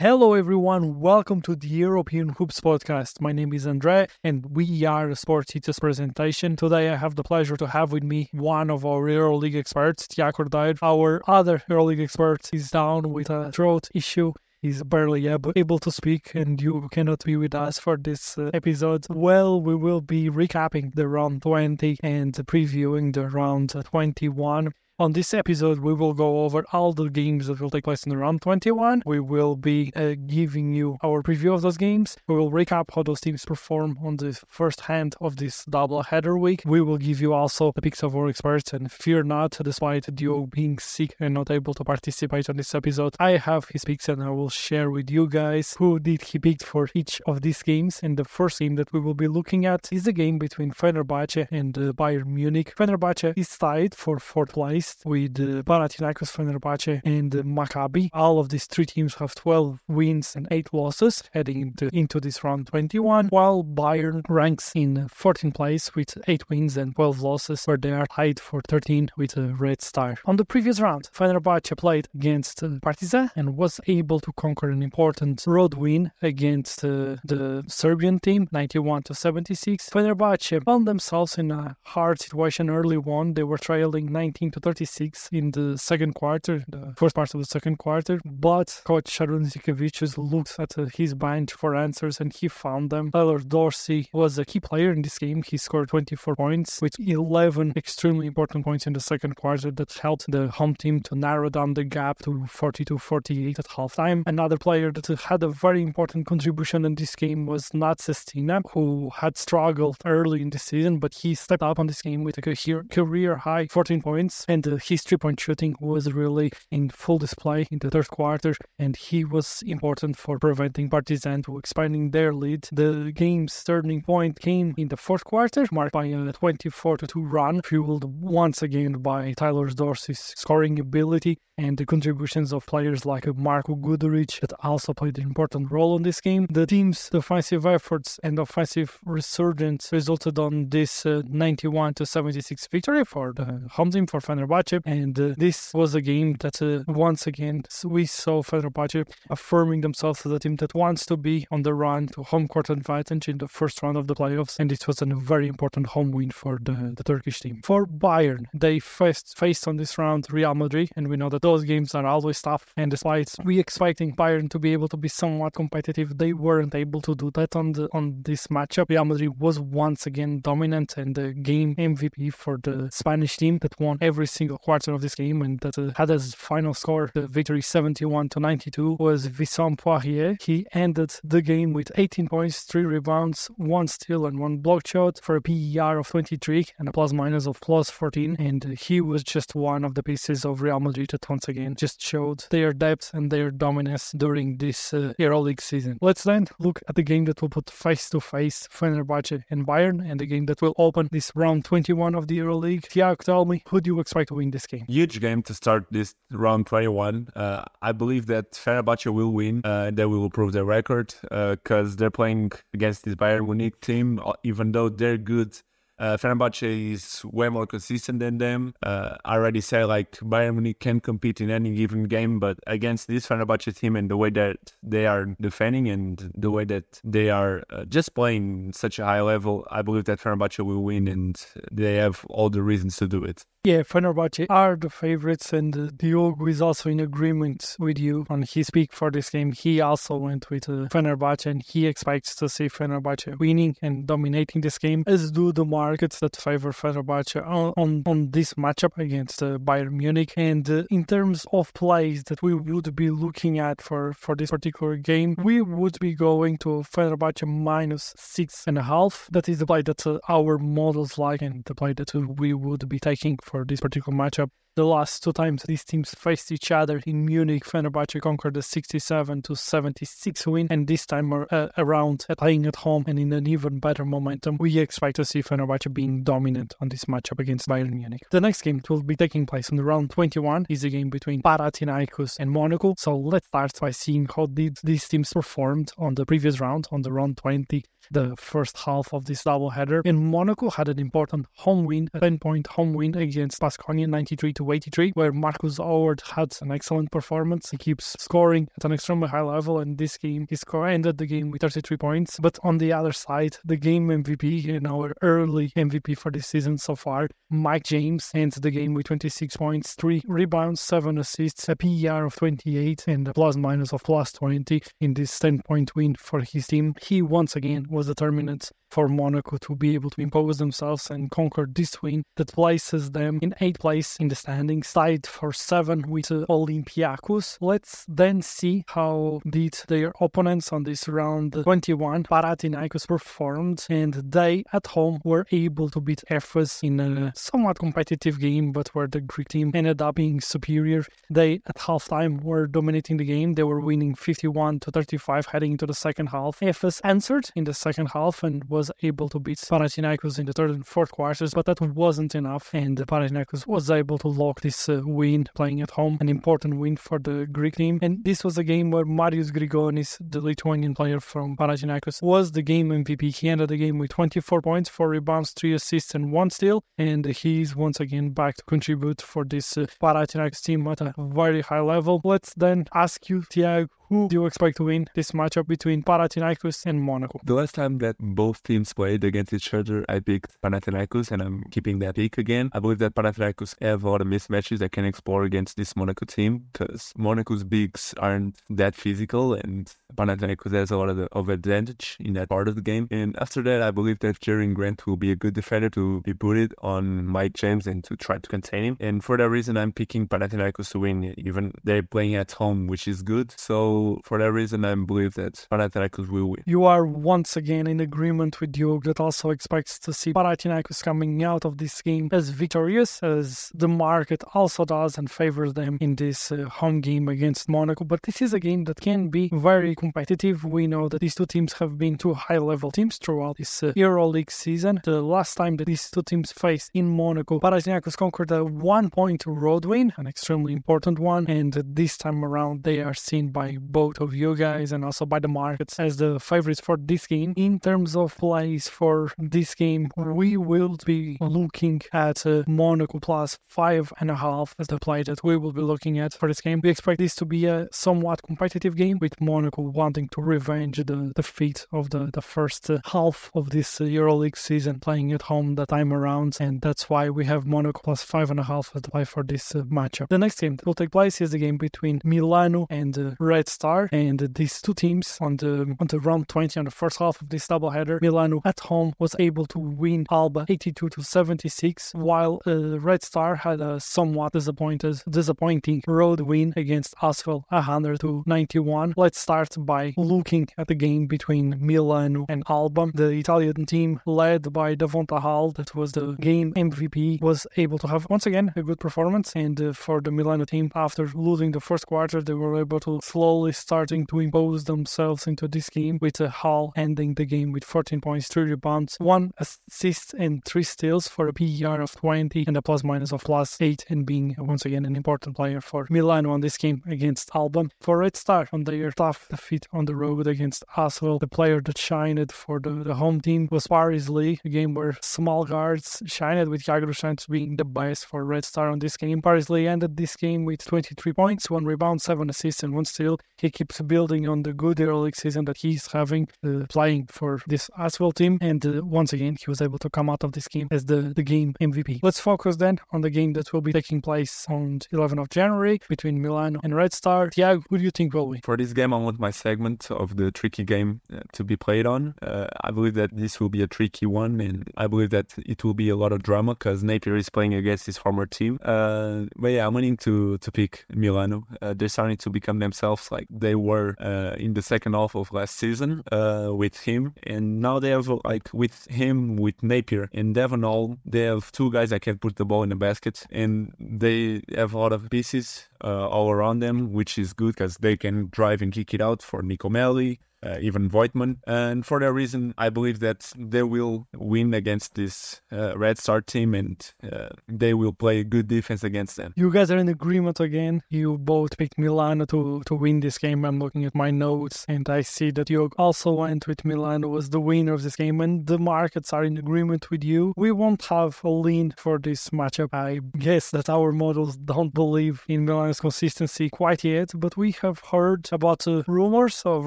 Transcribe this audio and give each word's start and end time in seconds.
Hello, 0.00 0.34
everyone. 0.34 1.00
Welcome 1.00 1.42
to 1.42 1.56
the 1.56 1.66
European 1.66 2.28
Hoops 2.28 2.60
podcast. 2.60 3.20
My 3.20 3.32
name 3.32 3.52
is 3.52 3.66
Andre, 3.66 4.06
and 4.22 4.46
we 4.54 4.84
are 4.84 5.10
a 5.10 5.16
Sports 5.16 5.56
Ethos 5.56 5.80
presentation. 5.80 6.54
Today, 6.54 6.90
I 6.90 6.94
have 6.94 7.16
the 7.16 7.24
pleasure 7.24 7.56
to 7.56 7.66
have 7.66 7.90
with 7.90 8.04
me 8.04 8.30
one 8.32 8.70
of 8.70 8.86
our 8.86 9.08
EuroLeague 9.08 9.56
experts, 9.56 10.06
Tiago 10.06 10.44
Dyer. 10.44 10.74
Our 10.82 11.20
other 11.26 11.64
EuroLeague 11.68 12.00
expert 12.00 12.48
is 12.52 12.70
down 12.70 13.12
with 13.12 13.28
a 13.28 13.50
throat 13.50 13.88
issue. 13.92 14.34
He's 14.62 14.84
barely 14.84 15.26
able, 15.26 15.52
able 15.56 15.80
to 15.80 15.90
speak, 15.90 16.32
and 16.32 16.62
you 16.62 16.88
cannot 16.92 17.24
be 17.24 17.36
with 17.36 17.56
us 17.56 17.80
for 17.80 17.96
this 17.96 18.38
uh, 18.38 18.52
episode. 18.54 19.04
Well, 19.10 19.60
we 19.60 19.74
will 19.74 20.00
be 20.00 20.30
recapping 20.30 20.94
the 20.94 21.08
round 21.08 21.42
20 21.42 21.98
and 22.04 22.34
previewing 22.34 23.14
the 23.14 23.26
round 23.26 23.70
21. 23.70 24.72
On 25.00 25.12
this 25.12 25.32
episode, 25.32 25.78
we 25.78 25.94
will 25.94 26.12
go 26.12 26.42
over 26.42 26.64
all 26.72 26.92
the 26.92 27.08
games 27.08 27.46
that 27.46 27.60
will 27.60 27.70
take 27.70 27.84
place 27.84 28.04
in 28.04 28.16
round 28.16 28.42
21. 28.42 29.04
We 29.06 29.20
will 29.20 29.54
be 29.54 29.92
uh, 29.94 30.16
giving 30.26 30.74
you 30.74 30.98
our 31.04 31.22
preview 31.22 31.54
of 31.54 31.62
those 31.62 31.76
games. 31.76 32.16
We 32.26 32.34
will 32.34 32.50
recap 32.50 32.86
how 32.92 33.04
those 33.04 33.20
teams 33.20 33.44
perform 33.44 33.96
on 34.02 34.16
the 34.16 34.36
first 34.48 34.80
hand 34.80 35.14
of 35.20 35.36
this 35.36 35.64
double 35.66 36.02
header 36.02 36.36
week. 36.36 36.62
We 36.66 36.80
will 36.80 36.98
give 36.98 37.20
you 37.20 37.32
also 37.32 37.70
the 37.76 37.80
picks 37.80 38.02
of 38.02 38.16
our 38.16 38.26
experts, 38.28 38.72
and 38.72 38.90
fear 38.90 39.22
not, 39.22 39.56
despite 39.62 40.12
Dio 40.16 40.46
being 40.46 40.80
sick 40.80 41.14
and 41.20 41.32
not 41.32 41.52
able 41.52 41.74
to 41.74 41.84
participate 41.84 42.50
on 42.50 42.56
this 42.56 42.74
episode, 42.74 43.14
I 43.20 43.36
have 43.36 43.68
his 43.68 43.84
picks 43.84 44.08
and 44.08 44.20
I 44.20 44.30
will 44.30 44.50
share 44.50 44.90
with 44.90 45.12
you 45.12 45.28
guys 45.28 45.76
who 45.78 46.00
did 46.00 46.22
he 46.22 46.40
picked 46.40 46.64
for 46.64 46.88
each 46.92 47.22
of 47.24 47.42
these 47.42 47.62
games. 47.62 48.00
And 48.02 48.16
the 48.16 48.24
first 48.24 48.58
game 48.58 48.74
that 48.74 48.92
we 48.92 48.98
will 48.98 49.14
be 49.14 49.28
looking 49.28 49.64
at 49.64 49.92
is 49.92 50.06
the 50.06 50.12
game 50.12 50.40
between 50.40 50.72
Fenerbahce 50.72 51.46
and 51.52 51.78
uh, 51.78 51.92
Bayern 51.92 52.26
Munich. 52.26 52.74
Fenerbahce 52.76 53.34
is 53.36 53.56
tied 53.56 53.94
for 53.94 54.18
fourth 54.18 54.54
place 54.54 54.87
with 55.04 55.38
uh, 55.40 55.62
Panathinaikos, 55.62 56.32
Fenerbahce, 56.32 57.00
and 57.04 57.32
Maccabi. 57.32 58.10
All 58.12 58.38
of 58.38 58.48
these 58.48 58.66
three 58.66 58.86
teams 58.86 59.14
have 59.16 59.34
12 59.34 59.78
wins 59.88 60.36
and 60.36 60.48
8 60.50 60.72
losses 60.72 61.22
heading 61.32 61.60
into, 61.62 61.88
into 61.92 62.20
this 62.20 62.42
round 62.44 62.66
21, 62.68 63.28
while 63.28 63.64
Bayern 63.64 64.22
ranks 64.28 64.72
in 64.74 65.08
14th 65.08 65.54
place 65.54 65.94
with 65.94 66.16
8 66.26 66.48
wins 66.48 66.76
and 66.76 66.94
12 66.94 67.20
losses, 67.20 67.64
where 67.66 67.76
they 67.76 67.92
are 67.92 68.06
tied 68.06 68.40
for 68.40 68.60
13 68.68 69.10
with 69.16 69.36
a 69.36 69.54
red 69.54 69.82
star. 69.82 70.16
On 70.24 70.36
the 70.36 70.44
previous 70.44 70.80
round, 70.80 71.08
Fenerbahce 71.12 71.76
played 71.76 72.08
against 72.14 72.62
uh, 72.62 72.68
Partizan 72.82 73.30
and 73.36 73.56
was 73.56 73.80
able 73.86 74.20
to 74.20 74.32
conquer 74.32 74.70
an 74.70 74.82
important 74.82 75.44
road 75.46 75.74
win 75.74 76.10
against 76.22 76.84
uh, 76.84 77.16
the 77.24 77.64
Serbian 77.66 78.20
team, 78.20 78.48
91 78.52 79.02
to 79.04 79.14
76. 79.14 79.88
Fenerbahce 79.90 80.62
found 80.64 80.86
themselves 80.86 81.38
in 81.38 81.50
a 81.50 81.76
hard 81.82 82.20
situation 82.20 82.70
early 82.70 82.96
on. 82.96 83.34
They 83.34 83.42
were 83.42 83.58
trailing 83.58 84.12
19 84.12 84.50
to 84.52 84.60
36 84.78 85.30
in 85.32 85.50
the 85.50 85.76
second 85.76 86.14
quarter, 86.14 86.62
the 86.68 86.94
first 86.96 87.16
part 87.16 87.34
of 87.34 87.40
the 87.40 87.46
second 87.46 87.78
quarter. 87.78 88.20
But 88.24 88.80
coach 88.84 89.06
Sarunas 89.06 89.52
Jasikevicius 89.52 90.16
looked 90.16 90.54
at 90.60 90.78
uh, 90.78 90.86
his 90.94 91.14
bench 91.14 91.52
for 91.52 91.74
answers 91.74 92.20
and 92.20 92.32
he 92.32 92.46
found 92.46 92.90
them. 92.90 93.10
Tyler 93.10 93.40
Dorsey 93.40 94.08
was 94.12 94.38
a 94.38 94.44
key 94.44 94.60
player 94.60 94.92
in 94.92 95.02
this 95.02 95.18
game. 95.18 95.42
He 95.42 95.56
scored 95.56 95.88
24 95.88 96.36
points 96.36 96.80
with 96.80 96.94
11 97.00 97.72
extremely 97.76 98.28
important 98.28 98.64
points 98.64 98.86
in 98.86 98.92
the 98.92 99.00
second 99.00 99.34
quarter 99.34 99.72
that 99.72 99.92
helped 99.94 100.30
the 100.30 100.46
home 100.48 100.76
team 100.76 101.00
to 101.00 101.16
narrow 101.16 101.48
down 101.48 101.74
the 101.74 101.82
gap 101.82 102.20
to 102.20 102.46
42 102.46 102.98
48 102.98 103.58
at 103.58 103.66
halftime. 103.66 104.22
Another 104.26 104.58
player 104.58 104.92
that 104.92 105.06
had 105.22 105.42
a 105.42 105.48
very 105.48 105.82
important 105.82 106.26
contribution 106.26 106.84
in 106.84 106.94
this 106.94 107.16
game 107.16 107.46
was 107.46 107.74
Nate 107.74 108.00
Sestina, 108.00 108.60
who 108.72 109.10
had 109.16 109.36
struggled 109.36 109.96
early 110.04 110.40
in 110.40 110.50
the 110.50 110.58
season, 110.58 110.98
but 110.98 111.14
he 111.14 111.34
stepped 111.34 111.64
up 111.64 111.80
on 111.80 111.88
this 111.88 112.02
game 112.02 112.22
with 112.22 112.38
a 112.38 112.84
career 112.90 113.36
high 113.36 113.66
14 113.66 114.02
points 114.02 114.44
and 114.48 114.67
uh, 114.72 114.76
his 114.76 115.02
three 115.02 115.18
point 115.18 115.40
shooting 115.40 115.74
was 115.80 116.12
really 116.12 116.50
in 116.70 116.90
full 116.90 117.18
display 117.18 117.66
in 117.70 117.78
the 117.78 117.90
third 117.90 118.08
quarter, 118.08 118.54
and 118.78 118.96
he 118.96 119.24
was 119.24 119.62
important 119.66 120.16
for 120.16 120.38
preventing 120.38 120.90
Partizan 120.90 121.42
to 121.42 121.58
expanding 121.58 122.10
their 122.10 122.32
lead. 122.32 122.68
The 122.72 123.12
game's 123.14 123.62
turning 123.64 124.02
point 124.02 124.40
came 124.40 124.74
in 124.76 124.88
the 124.88 124.96
fourth 124.96 125.24
quarter, 125.24 125.64
marked 125.72 125.92
by 125.92 126.06
a 126.06 126.32
24 126.32 126.96
2 126.98 127.20
run, 127.24 127.62
fueled 127.62 128.04
once 128.04 128.62
again 128.62 128.92
by 128.92 129.32
Tyler 129.32 129.68
Dorsey's 129.68 130.32
scoring 130.36 130.78
ability 130.78 131.38
and 131.58 131.76
the 131.76 131.84
contributions 131.84 132.52
of 132.52 132.64
players 132.66 133.04
like 133.04 133.26
Marko 133.36 133.74
Guduric 133.74 134.40
that 134.40 134.52
also 134.60 134.94
played 134.94 135.18
an 135.18 135.24
important 135.24 135.70
role 135.72 135.96
in 135.96 136.04
this 136.04 136.20
game. 136.20 136.46
The 136.48 136.66
team's 136.66 137.10
defensive 137.10 137.66
efforts 137.66 138.20
and 138.22 138.38
offensive 138.38 138.98
resurgence 139.04 139.90
resulted 139.92 140.38
on 140.38 140.68
this 140.68 141.04
uh, 141.04 141.22
91 141.26 141.94
to 141.94 142.06
76 142.06 142.68
victory 142.68 143.04
for 143.04 143.32
the 143.32 143.66
home 143.72 143.90
team 143.90 144.06
for 144.06 144.20
Fenerbahce, 144.20 144.57
and 144.84 145.18
uh, 145.18 145.34
this 145.36 145.72
was 145.74 145.94
a 145.94 146.00
game 146.00 146.34
that 146.40 146.60
uh, 146.62 146.84
once 146.88 147.26
again 147.26 147.62
we 147.84 148.06
saw 148.06 148.42
Fenerbahce 148.42 149.08
affirming 149.30 149.80
themselves 149.80 150.24
as 150.24 150.32
a 150.32 150.38
team 150.38 150.56
that 150.56 150.74
wants 150.74 151.06
to 151.06 151.16
be 151.16 151.46
on 151.50 151.62
the 151.62 151.74
run 151.74 152.06
to 152.08 152.22
home 152.22 152.48
court 152.48 152.70
advantage 152.70 153.28
in 153.28 153.38
the 153.38 153.48
first 153.48 153.82
round 153.82 153.96
of 153.96 154.06
the 154.06 154.14
playoffs, 154.14 154.58
and 154.58 154.72
it 154.72 154.86
was 154.86 155.02
a 155.02 155.06
very 155.06 155.48
important 155.48 155.86
home 155.86 156.10
win 156.10 156.30
for 156.30 156.58
the, 156.62 156.92
the 156.96 157.04
Turkish 157.04 157.40
team. 157.40 157.60
For 157.64 157.86
Bayern, 157.86 158.44
they 158.54 158.78
faced, 158.78 159.38
faced 159.38 159.68
on 159.68 159.76
this 159.76 159.98
round 159.98 160.26
Real 160.32 160.54
Madrid, 160.54 160.90
and 160.96 161.08
we 161.08 161.16
know 161.16 161.28
that 161.28 161.42
those 161.42 161.64
games 161.64 161.94
are 161.94 162.06
always 162.06 162.40
tough. 162.40 162.66
And 162.76 162.90
despite 162.90 163.34
we 163.44 163.58
expecting 163.58 164.14
Bayern 164.14 164.50
to 164.50 164.58
be 164.58 164.72
able 164.72 164.88
to 164.88 164.96
be 164.96 165.08
somewhat 165.08 165.54
competitive, 165.54 166.18
they 166.18 166.32
weren't 166.32 166.74
able 166.74 167.00
to 167.02 167.14
do 167.14 167.30
that 167.32 167.56
on 167.56 167.72
the 167.72 167.88
on 167.92 168.22
this 168.22 168.48
matchup. 168.48 168.88
Real 168.88 169.04
Madrid 169.04 169.38
was 169.38 169.60
once 169.60 170.06
again 170.06 170.40
dominant 170.40 170.96
and 170.96 171.14
the 171.14 171.32
game 171.32 171.74
MVP 171.76 172.32
for 172.32 172.58
the 172.62 172.90
Spanish 172.92 173.36
team 173.36 173.58
that 173.58 173.78
won 173.80 173.98
every 174.00 174.26
single 174.38 174.58
quarter 174.58 174.92
of 174.92 175.00
this 175.00 175.16
game 175.16 175.42
and 175.42 175.58
that 175.60 175.76
uh, 175.76 175.90
had 175.96 176.10
as 176.10 176.32
final 176.34 176.72
score 176.72 177.10
the 177.14 177.26
victory 177.26 177.60
71 177.60 178.28
to 178.28 178.38
92 178.38 178.96
was 179.00 179.26
Vincent 179.26 179.78
Poirier. 179.78 180.36
He 180.40 180.64
ended 180.72 181.12
the 181.24 181.42
game 181.42 181.72
with 181.72 181.90
18 181.96 182.28
points, 182.28 182.60
3 182.62 182.82
rebounds, 182.82 183.50
1 183.56 183.88
steal 183.88 184.26
and 184.26 184.38
1 184.38 184.58
block 184.58 184.86
shot 184.86 185.18
for 185.20 185.34
a 185.34 185.42
PER 185.42 185.98
of 185.98 186.06
23 186.06 186.66
and 186.78 186.88
a 186.88 186.92
plus 186.92 187.12
minus 187.12 187.48
of 187.48 187.60
plus 187.60 187.90
14 187.90 188.36
and 188.38 188.78
he 188.78 189.00
was 189.00 189.24
just 189.24 189.56
one 189.56 189.84
of 189.84 189.94
the 189.94 190.04
pieces 190.04 190.44
of 190.44 190.62
Real 190.62 190.78
Madrid 190.78 191.10
that 191.10 191.28
once 191.28 191.48
again 191.48 191.74
just 191.74 192.00
showed 192.00 192.44
their 192.50 192.72
depth 192.72 193.12
and 193.14 193.32
their 193.32 193.50
dominance 193.50 194.12
during 194.12 194.56
this 194.58 194.94
uh, 194.94 195.12
EuroLeague 195.18 195.60
season. 195.60 195.98
Let's 196.00 196.22
then 196.22 196.46
look 196.60 196.80
at 196.88 196.94
the 196.94 197.02
game 197.02 197.24
that 197.24 197.42
will 197.42 197.48
put 197.48 197.70
face 197.70 198.08
to 198.10 198.20
face 198.20 198.68
Fenerbahce 198.70 199.42
and 199.50 199.66
Bayern 199.66 200.08
and 200.08 200.20
the 200.20 200.26
game 200.26 200.46
that 200.46 200.62
will 200.62 200.74
open 200.78 201.08
this 201.10 201.32
round 201.34 201.64
21 201.64 202.14
of 202.14 202.28
the 202.28 202.38
EuroLeague. 202.38 202.88
Tiago, 202.88 203.22
tell 203.22 203.44
me, 203.44 203.62
who 203.68 203.80
do 203.80 203.90
you 203.90 204.00
expect 204.00 204.27
to 204.28 204.34
win 204.34 204.50
this 204.50 204.66
game? 204.66 204.84
Huge 204.88 205.20
game 205.20 205.42
to 205.42 205.54
start 205.54 205.86
this 205.90 206.14
round 206.30 206.66
21. 206.66 207.28
Uh, 207.34 207.64
I 207.82 207.92
believe 207.92 208.26
that 208.26 208.52
Fenerbahce 208.52 209.12
will 209.12 209.32
win. 209.32 209.62
Uh, 209.64 209.90
they 209.92 210.06
will 210.06 210.30
prove 210.30 210.52
their 210.52 210.64
record 210.64 211.14
because 211.22 211.92
uh, 211.92 211.96
they're 211.96 212.10
playing 212.10 212.52
against 212.72 213.04
this 213.04 213.14
Bayern 213.14 213.46
Munich 213.46 213.80
team, 213.80 214.20
uh, 214.24 214.32
even 214.44 214.72
though 214.72 214.88
they're 214.88 215.18
good 215.18 215.60
uh, 215.98 216.16
Fenerbahce 216.16 216.92
is 216.92 217.24
way 217.24 217.48
more 217.48 217.66
consistent 217.66 218.20
than 218.20 218.38
them. 218.38 218.74
Uh, 218.82 219.16
I 219.24 219.34
already 219.34 219.60
said 219.60 219.86
like 219.86 220.12
Bayern 220.18 220.54
Munich 220.54 220.80
can 220.80 221.00
compete 221.00 221.40
in 221.40 221.50
any 221.50 221.74
given 221.74 222.04
game, 222.04 222.38
but 222.38 222.58
against 222.66 223.08
this 223.08 223.26
Fenerbahce 223.26 223.76
team 223.76 223.96
and 223.96 224.10
the 224.10 224.16
way 224.16 224.30
that 224.30 224.74
they 224.82 225.06
are 225.06 225.26
defending 225.40 225.88
and 225.88 226.32
the 226.34 226.50
way 226.50 226.64
that 226.64 227.00
they 227.04 227.30
are 227.30 227.62
uh, 227.70 227.84
just 227.84 228.14
playing 228.14 228.72
such 228.72 228.98
a 228.98 229.04
high 229.04 229.22
level, 229.22 229.66
I 229.70 229.82
believe 229.82 230.04
that 230.04 230.20
Fenerbahce 230.20 230.64
will 230.64 230.82
win 230.82 231.08
and 231.08 231.40
they 231.72 231.96
have 231.96 232.24
all 232.28 232.50
the 232.50 232.62
reasons 232.62 232.96
to 232.96 233.08
do 233.08 233.24
it. 233.24 233.44
Yeah, 233.64 233.82
Fenerbahce 233.82 234.46
are 234.48 234.76
the 234.76 234.88
favorites, 234.88 235.52
and 235.52 235.76
uh, 235.76 235.90
Diogo 235.94 236.46
is 236.46 236.62
also 236.62 236.88
in 236.88 237.00
agreement 237.00 237.76
with 237.78 237.98
you 237.98 238.24
on 238.30 238.42
his 238.42 238.70
pick 238.70 238.92
for 238.92 239.10
this 239.10 239.28
game. 239.30 239.52
He 239.52 239.80
also 239.80 240.16
went 240.16 240.48
with 240.48 240.68
uh, 240.68 240.86
Fenerbahce, 240.90 241.44
and 241.44 241.62
he 241.62 241.86
expects 241.86 242.36
to 242.36 242.48
see 242.48 242.68
Fenerbahce 242.68 243.38
winning 243.38 243.76
and 243.82 244.06
dominating 244.06 244.62
this 244.62 244.78
game, 244.78 245.02
as 245.06 245.32
do 245.32 245.52
the 245.52 245.64
markets 245.88 246.18
that 246.20 246.36
favor 246.36 246.70
Fenerbahce 246.70 247.36
on, 247.46 247.72
on, 247.78 248.02
on 248.06 248.30
this 248.30 248.52
matchup 248.54 248.94
against 248.98 249.42
uh, 249.42 249.56
Bayern 249.56 249.92
Munich. 249.92 250.34
And 250.36 250.68
uh, 250.68 250.84
in 250.90 251.06
terms 251.06 251.46
of 251.52 251.72
plays 251.72 252.24
that 252.24 252.42
we 252.42 252.52
would 252.52 252.94
be 252.94 253.08
looking 253.08 253.58
at 253.58 253.80
for, 253.80 254.12
for 254.12 254.36
this 254.36 254.50
particular 254.50 254.96
game, 254.96 255.34
we 255.42 255.62
would 255.62 255.98
be 255.98 256.14
going 256.14 256.58
to 256.58 256.84
Fenerbahce 256.94 257.46
minus 257.48 258.12
six 258.18 258.64
and 258.66 258.76
a 258.76 258.82
half. 258.82 259.28
That 259.32 259.48
is 259.48 259.60
the 259.60 259.66
play 259.66 259.80
that 259.82 260.06
uh, 260.06 260.18
our 260.28 260.58
models 260.58 261.16
like, 261.16 261.40
and 261.40 261.64
the 261.64 261.74
play 261.74 261.94
that 261.94 262.12
we 262.14 262.52
would 262.52 262.86
be 262.86 262.98
taking 262.98 263.38
for 263.42 263.64
this 263.64 263.80
particular 263.80 264.16
matchup. 264.16 264.50
The 264.78 264.86
last 264.86 265.24
two 265.24 265.32
times 265.32 265.64
these 265.64 265.82
teams 265.82 266.14
faced 266.14 266.52
each 266.52 266.70
other 266.70 267.02
in 267.04 267.26
Munich, 267.26 267.64
Fenerbahce 267.64 268.20
conquered 268.20 268.56
a 268.58 268.62
67 268.62 269.42
to 269.42 269.56
76 269.56 270.46
win, 270.46 270.68
and 270.70 270.86
this 270.86 271.04
time 271.04 271.32
uh, 271.32 271.66
around 271.76 272.24
playing 272.38 272.64
at 272.64 272.76
home 272.76 273.02
and 273.08 273.18
in 273.18 273.32
an 273.32 273.48
even 273.48 273.80
better 273.80 274.04
momentum, 274.04 274.56
we 274.60 274.78
expect 274.78 275.16
to 275.16 275.24
see 275.24 275.42
Fenerbahce 275.42 275.92
being 275.92 276.22
dominant 276.22 276.76
on 276.80 276.90
this 276.90 277.06
matchup 277.06 277.40
against 277.40 277.66
Bayern 277.66 277.90
Munich. 277.90 278.22
The 278.30 278.40
next 278.40 278.62
game 278.62 278.78
that 278.78 278.88
will 278.88 279.02
be 279.02 279.16
taking 279.16 279.46
place 279.46 279.68
on 279.68 279.78
the 279.78 279.82
round 279.82 280.10
21 280.10 280.66
is 280.68 280.84
a 280.84 280.90
game 280.90 281.10
between 281.10 281.42
Panathinaikos 281.42 282.36
and 282.38 282.48
Monaco. 282.48 282.94
So 282.98 283.16
let's 283.16 283.48
start 283.48 283.72
by 283.80 283.90
seeing 283.90 284.28
how 284.32 284.46
did 284.46 284.78
these 284.84 285.08
teams 285.08 285.32
performed 285.32 285.90
on 285.98 286.14
the 286.14 286.24
previous 286.24 286.60
round, 286.60 286.86
on 286.92 287.02
the 287.02 287.10
round 287.10 287.36
20 287.38 287.82
the 288.10 288.34
first 288.36 288.76
half 288.78 289.12
of 289.12 289.24
this 289.24 289.44
doubleheader. 289.44 290.02
And 290.04 290.30
Monaco 290.30 290.70
had 290.70 290.88
an 290.88 290.98
important 290.98 291.46
home 291.56 291.84
win, 291.84 292.08
a 292.14 292.20
10 292.20 292.38
point 292.38 292.66
home 292.66 292.92
win 292.92 293.16
against 293.16 293.60
Baskonia 293.60 294.08
93 294.08 294.52
to 294.54 294.72
83, 294.72 295.12
where 295.12 295.32
Marcus 295.32 295.78
Howard 295.78 296.22
had 296.34 296.54
an 296.60 296.72
excellent 296.72 297.10
performance. 297.10 297.70
He 297.70 297.76
keeps 297.76 298.16
scoring 298.18 298.68
at 298.76 298.84
an 298.84 298.92
extremely 298.92 299.28
high 299.28 299.42
level, 299.42 299.78
and 299.78 299.98
this 299.98 300.16
game 300.16 300.46
he 300.48 300.56
scored 300.56 300.90
ended 300.90 301.18
the 301.18 301.26
game 301.26 301.50
with 301.50 301.62
33 301.62 301.96
points. 301.96 302.38
But 302.40 302.58
on 302.62 302.78
the 302.78 302.92
other 302.92 303.12
side, 303.12 303.56
the 303.64 303.76
game 303.76 304.08
MVP 304.08 304.74
and 304.74 304.86
our 304.86 305.14
early 305.22 305.70
MVP 305.76 306.16
for 306.16 306.30
this 306.30 306.46
season 306.46 306.78
so 306.78 306.94
far, 306.94 307.28
Mike 307.50 307.84
James 307.84 308.30
ends 308.34 308.56
the 308.56 308.70
game 308.70 308.94
with 308.94 309.06
26 309.06 309.56
points, 309.56 309.94
three 309.94 310.22
rebounds, 310.26 310.80
seven 310.80 311.18
assists, 311.18 311.68
a 311.68 311.76
PER 311.76 312.26
of 312.26 312.36
28, 312.36 313.04
and 313.08 313.28
a 313.28 313.32
plus 313.32 313.56
minus 313.56 313.92
of 313.92 314.02
plus 314.02 314.32
20 314.32 314.82
in 315.00 315.14
this 315.14 315.38
10 315.38 315.62
point 315.62 315.94
win 315.96 316.14
for 316.14 316.40
his 316.40 316.66
team. 316.66 316.94
He 317.00 317.22
once 317.22 317.56
again 317.56 317.86
was 317.88 317.97
determinant 318.06 318.70
for 318.90 319.08
Monaco 319.08 319.56
to 319.58 319.76
be 319.76 319.94
able 319.94 320.10
to 320.10 320.20
impose 320.20 320.58
themselves 320.58 321.10
and 321.10 321.30
conquer 321.30 321.66
this 321.70 322.02
win 322.02 322.22
that 322.36 322.52
places 322.52 323.10
them 323.10 323.38
in 323.42 323.54
eighth 323.60 323.80
place 323.80 324.16
in 324.18 324.28
the 324.28 324.34
standings, 324.34 324.92
tied 324.92 325.26
for 325.26 325.52
seven 325.52 326.02
with 326.08 326.30
uh, 326.30 326.46
Olympiacos. 326.48 327.58
Let's 327.60 328.04
then 328.08 328.42
see 328.42 328.84
how 328.88 329.40
did 329.48 329.78
their 329.88 330.12
opponents 330.20 330.72
on 330.72 330.84
this 330.84 331.08
round 331.08 331.52
21, 331.52 332.24
Panathinaikos, 332.24 333.06
performed, 333.06 333.86
and 333.90 334.14
they 334.14 334.64
at 334.72 334.86
home 334.86 335.20
were 335.24 335.46
able 335.52 335.88
to 335.90 336.00
beat 336.00 336.22
Efes 336.30 336.82
in 336.82 337.00
a 337.00 337.32
somewhat 337.34 337.78
competitive 337.78 338.40
game, 338.40 338.72
but 338.72 338.88
where 338.88 339.06
the 339.06 339.20
Greek 339.20 339.48
team 339.48 339.72
ended 339.74 340.00
up 340.00 340.14
being 340.14 340.40
superior. 340.40 341.04
They 341.30 341.60
at 341.66 341.76
halftime 341.76 342.42
were 342.42 342.66
dominating 342.66 343.16
the 343.18 343.24
game. 343.24 343.54
They 343.54 343.62
were 343.62 343.80
winning 343.80 344.14
51 344.14 344.80
to 344.80 344.90
35 344.90 345.46
heading 345.46 345.72
into 345.72 345.86
the 345.86 345.94
second 345.94 346.28
half. 346.28 346.60
Efes 346.60 347.00
answered 347.04 347.50
in 347.54 347.64
the 347.64 347.74
second 347.74 348.06
half 348.06 348.42
and 348.42 348.64
was 348.64 348.77
was 348.78 348.92
able 349.02 349.28
to 349.28 349.40
beat 349.40 349.58
Panathinaikos 349.58 350.38
in 350.38 350.46
the 350.46 350.52
third 350.52 350.70
and 350.70 350.86
fourth 350.86 351.10
quarters, 351.10 351.52
but 351.52 351.66
that 351.66 351.80
wasn't 351.80 352.36
enough. 352.36 352.70
And 352.72 352.96
Panathinaikos 352.96 353.66
was 353.66 353.90
able 353.90 354.18
to 354.18 354.28
lock 354.28 354.60
this 354.60 354.88
uh, 354.88 355.00
win 355.04 355.48
playing 355.56 355.80
at 355.80 355.90
home, 355.90 356.16
an 356.20 356.28
important 356.28 356.78
win 356.78 356.96
for 356.96 357.18
the 357.18 357.48
Greek 357.50 357.74
team. 357.74 357.98
And 358.02 358.24
this 358.24 358.44
was 358.44 358.56
a 358.56 358.62
game 358.62 358.92
where 358.92 359.04
Marius 359.04 359.50
Grigonis, 359.50 360.10
the 360.20 360.40
Lithuanian 360.40 360.94
player 360.94 361.18
from 361.18 361.56
Panathinaikos, 361.56 362.22
was 362.22 362.52
the 362.52 362.62
game 362.62 362.90
MVP. 362.90 363.34
He 363.34 363.48
ended 363.48 363.70
the 363.70 363.76
game 363.76 363.98
with 363.98 364.10
24 364.10 364.62
points, 364.62 364.88
4 364.88 365.08
rebounds, 365.08 365.50
3 365.50 365.72
assists, 365.74 366.14
and 366.14 366.30
1 366.30 366.50
steal. 366.50 366.84
And 366.98 367.26
he's 367.26 367.74
once 367.74 367.98
again 367.98 368.30
back 368.30 368.54
to 368.58 368.62
contribute 368.62 369.20
for 369.20 369.44
this 369.44 369.76
uh, 369.76 369.86
Panathinaikos 370.00 370.62
team 370.62 370.86
at 370.86 371.00
a 371.00 371.12
very 371.16 371.62
high 371.62 371.80
level. 371.80 372.20
Let's 372.22 372.54
then 372.54 372.84
ask 372.94 373.28
you, 373.28 373.42
Tiago, 373.50 373.88
who 374.08 374.28
do 374.28 374.34
you 374.34 374.46
expect 374.46 374.76
to 374.78 374.84
win 374.84 375.06
this 375.14 375.32
matchup 375.32 375.66
between 375.66 376.02
Panathinaikos 376.02 376.86
and 376.86 377.02
Monaco? 377.02 377.40
The 377.44 377.54
last 377.54 377.74
time 377.74 377.98
that 377.98 378.16
both 378.18 378.62
teams 378.62 378.92
played 378.92 379.24
against 379.24 379.52
each 379.52 379.72
other, 379.74 380.04
I 380.08 380.20
picked 380.20 380.60
Panathinaikos, 380.62 381.30
and 381.30 381.42
I'm 381.42 381.64
keeping 381.70 381.98
that 382.00 382.16
pick 382.16 382.38
again. 382.38 382.70
I 382.72 382.80
believe 382.80 382.98
that 382.98 383.14
Panathinaikos 383.14 383.74
have 383.82 384.04
a 384.04 384.10
lot 384.10 384.20
of 384.20 384.26
mismatches 384.26 384.82
I 384.82 384.88
can 384.88 385.04
explore 385.04 385.44
against 385.44 385.76
this 385.76 385.94
Monaco 385.94 386.24
team 386.24 386.66
because 386.72 387.12
Monaco's 387.16 387.64
bigs 387.64 388.14
aren't 388.18 388.62
that 388.70 388.94
physical, 388.94 389.54
and 389.54 389.92
Panathinaikos 390.14 390.72
has 390.72 390.90
a 390.90 390.96
lot 390.96 391.10
of, 391.10 391.16
the, 391.16 391.28
of 391.32 391.48
advantage 391.48 392.16
in 392.20 392.32
that 392.34 392.48
part 392.48 392.68
of 392.68 392.74
the 392.74 392.82
game. 392.82 393.08
And 393.10 393.36
after 393.40 393.62
that, 393.62 393.82
I 393.82 393.90
believe 393.90 394.20
that 394.20 394.40
Jerian 394.40 394.74
Grant 394.74 395.06
will 395.06 395.16
be 395.16 395.30
a 395.30 395.36
good 395.36 395.54
defender 395.54 395.90
to 395.90 396.22
be 396.22 396.34
put 396.34 396.72
on 396.82 397.26
Mike 397.26 397.52
James 397.52 397.86
and 397.86 398.02
to 398.04 398.16
try 398.16 398.38
to 398.38 398.48
contain 398.48 398.84
him. 398.84 398.96
And 399.00 399.22
for 399.22 399.36
that 399.36 399.48
reason, 399.48 399.76
I'm 399.76 399.92
picking 399.92 400.26
Panathinaikos 400.26 400.90
to 400.92 400.98
win, 401.00 401.34
even 401.36 401.72
they're 401.84 402.02
playing 402.02 402.34
at 402.36 402.52
home, 402.52 402.86
which 402.86 403.06
is 403.06 403.22
good. 403.22 403.52
So 403.58 403.97
for 404.24 404.38
that 404.38 404.52
reason, 404.52 404.84
I 404.84 404.94
believe 404.94 405.34
that 405.34 405.66
Panathinaikos 405.70 406.28
will 406.28 406.50
win. 406.52 406.62
You 406.66 406.84
are 406.84 407.04
once 407.06 407.56
again 407.56 407.86
in 407.86 408.00
agreement 408.00 408.60
with 408.60 408.72
Diogo 408.72 409.08
that 409.08 409.20
also 409.20 409.50
expects 409.50 409.98
to 410.00 410.12
see 410.12 410.32
Panathinaikos 410.32 411.02
coming 411.02 411.42
out 411.44 411.64
of 411.64 411.78
this 411.78 412.02
game 412.02 412.28
as 412.32 412.50
victorious, 412.50 413.22
as 413.22 413.70
the 413.74 413.88
market 413.88 414.42
also 414.54 414.84
does 414.84 415.18
and 415.18 415.30
favors 415.30 415.74
them 415.74 415.98
in 416.00 416.16
this 416.16 416.52
uh, 416.52 416.64
home 416.80 417.00
game 417.00 417.28
against 417.28 417.68
Monaco. 417.68 418.04
But 418.04 418.22
this 418.22 418.42
is 418.42 418.52
a 418.52 418.60
game 418.60 418.84
that 418.84 419.00
can 419.00 419.28
be 419.28 419.50
very 419.52 419.94
competitive. 419.94 420.64
We 420.64 420.86
know 420.86 421.08
that 421.08 421.20
these 421.20 421.34
two 421.34 421.46
teams 421.46 421.72
have 421.74 421.98
been 421.98 422.16
two 422.16 422.34
high-level 422.34 422.90
teams 422.92 423.18
throughout 423.18 423.56
this 423.58 423.82
uh, 423.82 423.92
EuroLeague 423.96 424.50
season. 424.50 425.00
The 425.04 425.22
last 425.22 425.54
time 425.54 425.76
that 425.76 425.86
these 425.86 426.10
two 426.10 426.22
teams 426.22 426.52
faced 426.52 426.90
in 426.94 427.06
Monaco, 427.08 427.60
Panathinaikos 427.60 428.16
conquered 428.16 428.50
a 428.50 428.64
one-point 428.64 429.44
road 429.46 429.84
win, 429.84 430.12
an 430.16 430.26
extremely 430.26 430.72
important 430.72 431.18
one, 431.18 431.46
and 431.48 431.72
this 431.72 432.16
time 432.16 432.44
around 432.44 432.84
they 432.84 433.00
are 433.00 433.14
seen 433.14 433.48
by 433.48 433.78
both 433.88 434.20
of 434.20 434.34
you 434.34 434.54
guys 434.54 434.92
and 434.92 435.04
also 435.04 435.26
by 435.26 435.38
the 435.38 435.48
markets 435.48 435.98
as 435.98 436.16
the 436.16 436.38
favorites 436.38 436.80
for 436.80 436.96
this 436.96 437.26
game. 437.26 437.54
In 437.56 437.80
terms 437.80 438.14
of 438.14 438.36
plays 438.36 438.88
for 438.88 439.32
this 439.38 439.74
game, 439.74 440.10
we 440.16 440.56
will 440.56 440.96
be 441.04 441.38
looking 441.40 442.02
at 442.12 442.46
uh, 442.46 442.62
Monaco 442.66 443.18
plus 443.18 443.58
five 443.66 444.12
and 444.20 444.30
a 444.30 444.36
half 444.36 444.74
as 444.78 444.88
the 444.88 444.98
play 444.98 445.22
that 445.22 445.42
we 445.42 445.56
will 445.56 445.72
be 445.72 445.80
looking 445.80 446.18
at 446.18 446.34
for 446.34 446.48
this 446.48 446.60
game. 446.60 446.80
We 446.82 446.90
expect 446.90 447.18
this 447.18 447.34
to 447.36 447.44
be 447.44 447.66
a 447.66 447.88
somewhat 447.92 448.42
competitive 448.42 448.96
game 448.96 449.18
with 449.20 449.40
Monaco 449.40 449.82
wanting 449.82 450.28
to 450.30 450.42
revenge 450.42 450.98
the 450.98 451.32
defeat 451.34 451.86
of 451.92 452.10
the, 452.10 452.30
the 452.32 452.42
first 452.42 452.90
uh, 452.90 452.98
half 453.06 453.50
of 453.54 453.70
this 453.70 454.00
uh, 454.00 454.04
EuroLeague 454.04 454.56
season 454.56 455.00
playing 455.00 455.32
at 455.32 455.42
home 455.42 455.74
that 455.76 455.88
time 455.88 456.12
around, 456.12 456.56
and 456.60 456.80
that's 456.80 457.08
why 457.08 457.30
we 457.30 457.44
have 457.44 457.66
Monaco 457.66 458.00
plus 458.02 458.22
five 458.22 458.50
and 458.50 458.60
a 458.60 458.64
half 458.64 458.90
as 458.94 459.02
the 459.02 459.10
play 459.10 459.24
for 459.24 459.42
this 459.42 459.74
uh, 459.74 459.80
matchup. 459.82 460.28
The 460.28 460.38
next 460.38 460.60
game 460.60 460.76
that 460.76 460.86
will 460.86 460.94
take 460.94 461.10
place 461.10 461.40
is 461.40 461.50
the 461.50 461.58
game 461.58 461.78
between 461.78 462.20
Milano 462.24 462.86
and 462.90 463.16
uh, 463.18 463.30
Red 463.38 463.68
Star, 463.78 464.08
and 464.10 464.40
these 464.56 464.82
two 464.82 464.92
teams 464.92 465.38
on 465.40 465.56
the 465.56 465.96
on 466.00 466.08
the 466.08 466.18
round 466.18 466.48
20 466.48 466.80
on 466.80 466.84
the 466.84 466.90
first 466.90 467.20
half 467.20 467.40
of 467.40 467.48
this 467.48 467.68
doubleheader, 467.68 468.20
Milano 468.20 468.60
at 468.64 468.80
home 468.80 469.12
was 469.20 469.36
able 469.38 469.66
to 469.66 469.78
win 469.78 470.26
Alba 470.32 470.66
82 470.68 471.08
to 471.10 471.22
76, 471.22 472.12
while 472.14 472.60
uh, 472.66 472.98
Red 472.98 473.22
Star 473.22 473.54
had 473.54 473.80
a 473.80 474.00
somewhat 474.00 474.52
disappointed 474.52 475.22
disappointing 475.30 476.02
road 476.08 476.40
win 476.40 476.72
against 476.76 477.14
Asvel 477.18 477.62
100 477.68 478.18
to 478.22 478.42
91. 478.46 479.14
Let's 479.16 479.38
start 479.38 479.76
by 479.78 480.12
looking 480.16 480.66
at 480.76 480.88
the 480.88 480.96
game 480.96 481.28
between 481.28 481.76
Milano 481.78 482.46
and 482.48 482.64
Alba. 482.68 483.12
The 483.14 483.30
Italian 483.30 483.86
team 483.86 484.20
led 484.26 484.72
by 484.72 484.96
Devonta 484.96 485.40
Hall, 485.40 485.70
that 485.72 485.94
was 485.94 486.10
the 486.12 486.32
game 486.40 486.72
MVP, 486.72 487.40
was 487.40 487.64
able 487.76 487.98
to 487.98 488.08
have 488.08 488.26
once 488.28 488.44
again 488.46 488.72
a 488.74 488.82
good 488.82 488.98
performance. 488.98 489.52
And 489.54 489.80
uh, 489.80 489.92
for 489.92 490.20
the 490.20 490.32
Milano 490.32 490.64
team, 490.64 490.90
after 490.96 491.28
losing 491.28 491.70
the 491.70 491.80
first 491.80 492.08
quarter, 492.08 492.42
they 492.42 492.54
were 492.54 492.80
able 492.80 492.98
to 493.00 493.20
slowly 493.22 493.67
starting 493.76 494.26
to 494.26 494.40
impose 494.40 494.84
themselves 494.84 495.46
into 495.46 495.68
this 495.68 495.90
game 495.90 496.18
with 496.20 496.40
a 496.40 496.48
Hall 496.48 496.92
ending 496.96 497.34
the 497.34 497.44
game 497.44 497.72
with 497.72 497.84
14 497.84 498.20
points, 498.20 498.48
3 498.48 498.70
rebounds, 498.70 499.16
1 499.18 499.52
assist 499.58 500.34
and 500.34 500.64
3 500.64 500.82
steals 500.82 501.28
for 501.28 501.48
a 501.48 501.52
PER 501.52 502.00
of 502.00 502.12
20 502.12 502.64
and 502.66 502.76
a 502.76 502.82
plus 502.82 503.04
minus 503.04 503.32
of 503.32 503.42
plus 503.42 503.80
8 503.80 504.04
and 504.08 504.26
being 504.26 504.54
once 504.58 504.84
again 504.84 505.04
an 505.04 505.16
important 505.16 505.56
player 505.56 505.80
for 505.80 506.06
Milan 506.10 506.46
on 506.46 506.60
this 506.60 506.76
game 506.76 507.02
against 507.06 507.50
Alba. 507.54 507.84
For 508.00 508.18
Red 508.18 508.36
Star 508.36 508.68
on 508.72 508.84
their 508.84 509.10
tough 509.12 509.48
defeat 509.48 509.86
on 509.92 510.04
the 510.04 510.14
road 510.14 510.46
against 510.46 510.84
Asvel, 510.96 511.40
the 511.40 511.46
player 511.46 511.80
that 511.80 511.98
shined 511.98 512.52
for 512.52 512.80
the, 512.80 512.90
the 512.90 513.14
home 513.14 513.40
team 513.40 513.68
was 513.70 513.86
Paris 513.86 514.28
Lee, 514.28 514.60
a 514.64 514.68
game 514.68 514.94
where 514.94 515.16
small 515.22 515.64
guards 515.64 516.22
shined 516.26 516.68
with 516.68 516.82
Jagroshanks 516.82 517.48
being 517.48 517.76
the 517.76 517.84
best 517.84 518.26
for 518.26 518.44
Red 518.44 518.64
Star 518.64 518.90
on 518.90 518.98
this 518.98 519.16
game. 519.16 519.42
Paris 519.42 519.70
Lee 519.70 519.86
ended 519.86 520.16
this 520.16 520.36
game 520.36 520.64
with 520.64 520.84
23 520.84 521.32
points, 521.32 521.70
1 521.70 521.84
rebound, 521.84 522.22
7 522.22 522.48
assists 522.50 522.82
and 522.82 522.94
1 522.94 523.04
steal. 523.04 523.38
He 523.60 523.70
keeps 523.70 524.00
building 524.00 524.48
on 524.48 524.62
the 524.62 524.72
good 524.72 525.00
early 525.00 525.32
season 525.34 525.64
that 525.66 525.78
he's 525.78 526.10
having, 526.10 526.48
uh, 526.64 526.86
playing 526.88 527.26
for 527.26 527.60
this 527.66 527.90
Asvel 527.98 528.34
team. 528.34 528.58
And 528.60 528.84
uh, 528.86 529.04
once 529.04 529.32
again, 529.32 529.56
he 529.58 529.68
was 529.68 529.80
able 529.80 529.98
to 529.98 530.10
come 530.10 530.30
out 530.30 530.44
of 530.44 530.52
this 530.52 530.68
game 530.68 530.88
as 530.90 531.04
the, 531.04 531.32
the 531.34 531.42
game 531.42 531.74
MVP. 531.80 532.20
Let's 532.22 532.40
focus 532.40 532.76
then 532.76 532.98
on 533.12 533.20
the 533.22 533.30
game 533.30 533.52
that 533.54 533.72
will 533.72 533.80
be 533.80 533.92
taking 533.92 534.20
place 534.22 534.66
on 534.68 535.00
11th 535.12 535.42
of 535.42 535.48
January 535.50 536.00
between 536.08 536.40
Milano 536.40 536.80
and 536.82 536.94
Red 536.94 537.12
Star. 537.12 537.50
Tiago, 537.50 537.82
who 537.88 537.98
do 537.98 538.04
you 538.04 538.10
think 538.10 538.32
will 538.34 538.48
win? 538.48 538.60
For 538.62 538.76
this 538.76 538.92
game, 538.92 539.12
I 539.12 539.16
want 539.16 539.40
my 539.40 539.50
segment 539.50 540.10
of 540.10 540.36
the 540.36 540.50
tricky 540.50 540.84
game 540.84 541.20
uh, 541.32 541.40
to 541.52 541.64
be 541.64 541.76
played 541.76 542.06
on. 542.06 542.34
Uh, 542.40 542.66
I 542.82 542.90
believe 542.90 543.14
that 543.14 543.36
this 543.36 543.60
will 543.60 543.68
be 543.68 543.82
a 543.82 543.86
tricky 543.86 544.26
one, 544.26 544.60
and 544.60 544.88
I 544.96 545.06
believe 545.06 545.30
that 545.30 545.54
it 545.58 545.82
will 545.84 545.94
be 545.94 546.08
a 546.08 546.16
lot 546.16 546.32
of 546.32 546.42
drama 546.42 546.74
because 546.74 547.02
Napier 547.02 547.36
is 547.36 547.48
playing 547.48 547.74
against 547.74 548.06
his 548.06 548.18
former 548.18 548.46
team. 548.46 548.78
Uh, 548.82 549.46
but 549.56 549.68
yeah, 549.68 549.86
I'm 549.86 549.94
willing 549.94 550.16
to 550.18 550.58
to 550.58 550.72
pick 550.72 551.04
Milano. 551.10 551.66
Uh, 551.82 551.94
they're 551.96 552.08
starting 552.08 552.36
to 552.38 552.50
become 552.50 552.78
themselves 552.78 553.30
like 553.32 553.47
they 553.50 553.74
were 553.74 554.14
uh, 554.20 554.54
in 554.58 554.74
the 554.74 554.82
second 554.82 555.14
half 555.14 555.34
of 555.34 555.52
last 555.52 555.76
season 555.76 556.22
uh, 556.32 556.70
with 556.72 557.00
him, 557.00 557.34
and 557.44 557.80
now 557.80 557.98
they 557.98 558.10
have 558.10 558.28
like 558.44 558.68
with 558.72 559.06
him, 559.10 559.56
with 559.56 559.82
Napier 559.82 560.28
and 560.32 560.54
Devon 560.54 560.82
Hall, 560.82 561.16
they 561.24 561.42
have 561.42 561.72
two 561.72 561.90
guys 561.90 562.10
that 562.10 562.22
can 562.22 562.38
put 562.38 562.56
the 562.56 562.64
ball 562.64 562.82
in 562.82 562.88
the 562.88 562.96
basket, 562.96 563.46
and 563.50 563.92
they 563.98 564.62
have 564.74 564.92
a 564.92 564.98
lot 564.98 565.12
of 565.12 565.30
pieces 565.30 565.88
uh, 566.04 566.28
all 566.28 566.50
around 566.50 566.80
them, 566.80 567.12
which 567.12 567.38
is 567.38 567.52
good 567.52 567.74
because 567.74 567.96
they 567.96 568.16
can 568.16 568.48
drive 568.50 568.82
and 568.82 568.92
kick 568.92 569.14
it 569.14 569.20
out 569.20 569.42
for 569.42 569.62
Nico 569.62 569.88
Melli, 569.88 570.38
uh, 570.62 570.76
even 570.80 571.08
Voigtmann. 571.08 571.58
And 571.66 572.04
for 572.04 572.20
that 572.20 572.32
reason, 572.32 572.74
I 572.78 572.90
believe 572.90 573.20
that 573.20 573.52
they 573.56 573.82
will 573.82 574.26
win 574.34 574.74
against 574.74 575.14
this 575.14 575.60
uh, 575.72 575.96
Red 575.96 576.18
Star 576.18 576.40
team 576.40 576.74
and 576.74 577.12
uh, 577.30 577.50
they 577.68 577.94
will 577.94 578.12
play 578.12 578.40
a 578.40 578.44
good 578.44 578.68
defense 578.68 579.04
against 579.04 579.36
them. 579.36 579.52
You 579.56 579.70
guys 579.70 579.90
are 579.90 579.98
in 579.98 580.08
agreement 580.08 580.60
again. 580.60 581.02
You 581.10 581.38
both 581.38 581.76
picked 581.76 581.98
Milano 581.98 582.44
to, 582.46 582.82
to 582.86 582.94
win 582.94 583.20
this 583.20 583.38
game. 583.38 583.64
I'm 583.64 583.78
looking 583.78 584.04
at 584.04 584.14
my 584.14 584.30
notes 584.30 584.84
and 584.88 585.08
I 585.08 585.20
see 585.22 585.50
that 585.52 585.70
you 585.70 585.90
also 585.98 586.32
went 586.32 586.66
with 586.66 586.84
Milano 586.84 587.36
as 587.36 587.50
the 587.50 587.60
winner 587.60 587.94
of 587.94 588.02
this 588.02 588.16
game 588.16 588.40
and 588.40 588.66
the 588.66 588.78
markets 588.78 589.32
are 589.32 589.44
in 589.44 589.58
agreement 589.58 590.10
with 590.10 590.24
you. 590.24 590.52
We 590.56 590.72
won't 590.72 591.04
have 591.06 591.40
a 591.44 591.50
lean 591.50 591.94
for 591.96 592.18
this 592.18 592.50
matchup. 592.50 592.88
I 592.92 593.20
guess 593.38 593.70
that 593.70 593.88
our 593.88 594.12
models 594.12 594.56
don't 594.56 594.92
believe 594.92 595.44
in 595.48 595.64
Milano's 595.64 596.00
consistency 596.00 596.68
quite 596.68 597.04
yet, 597.04 597.30
but 597.34 597.56
we 597.56 597.72
have 597.82 598.00
heard 598.10 598.48
about 598.52 598.84
rumors 599.06 599.62
of 599.64 599.86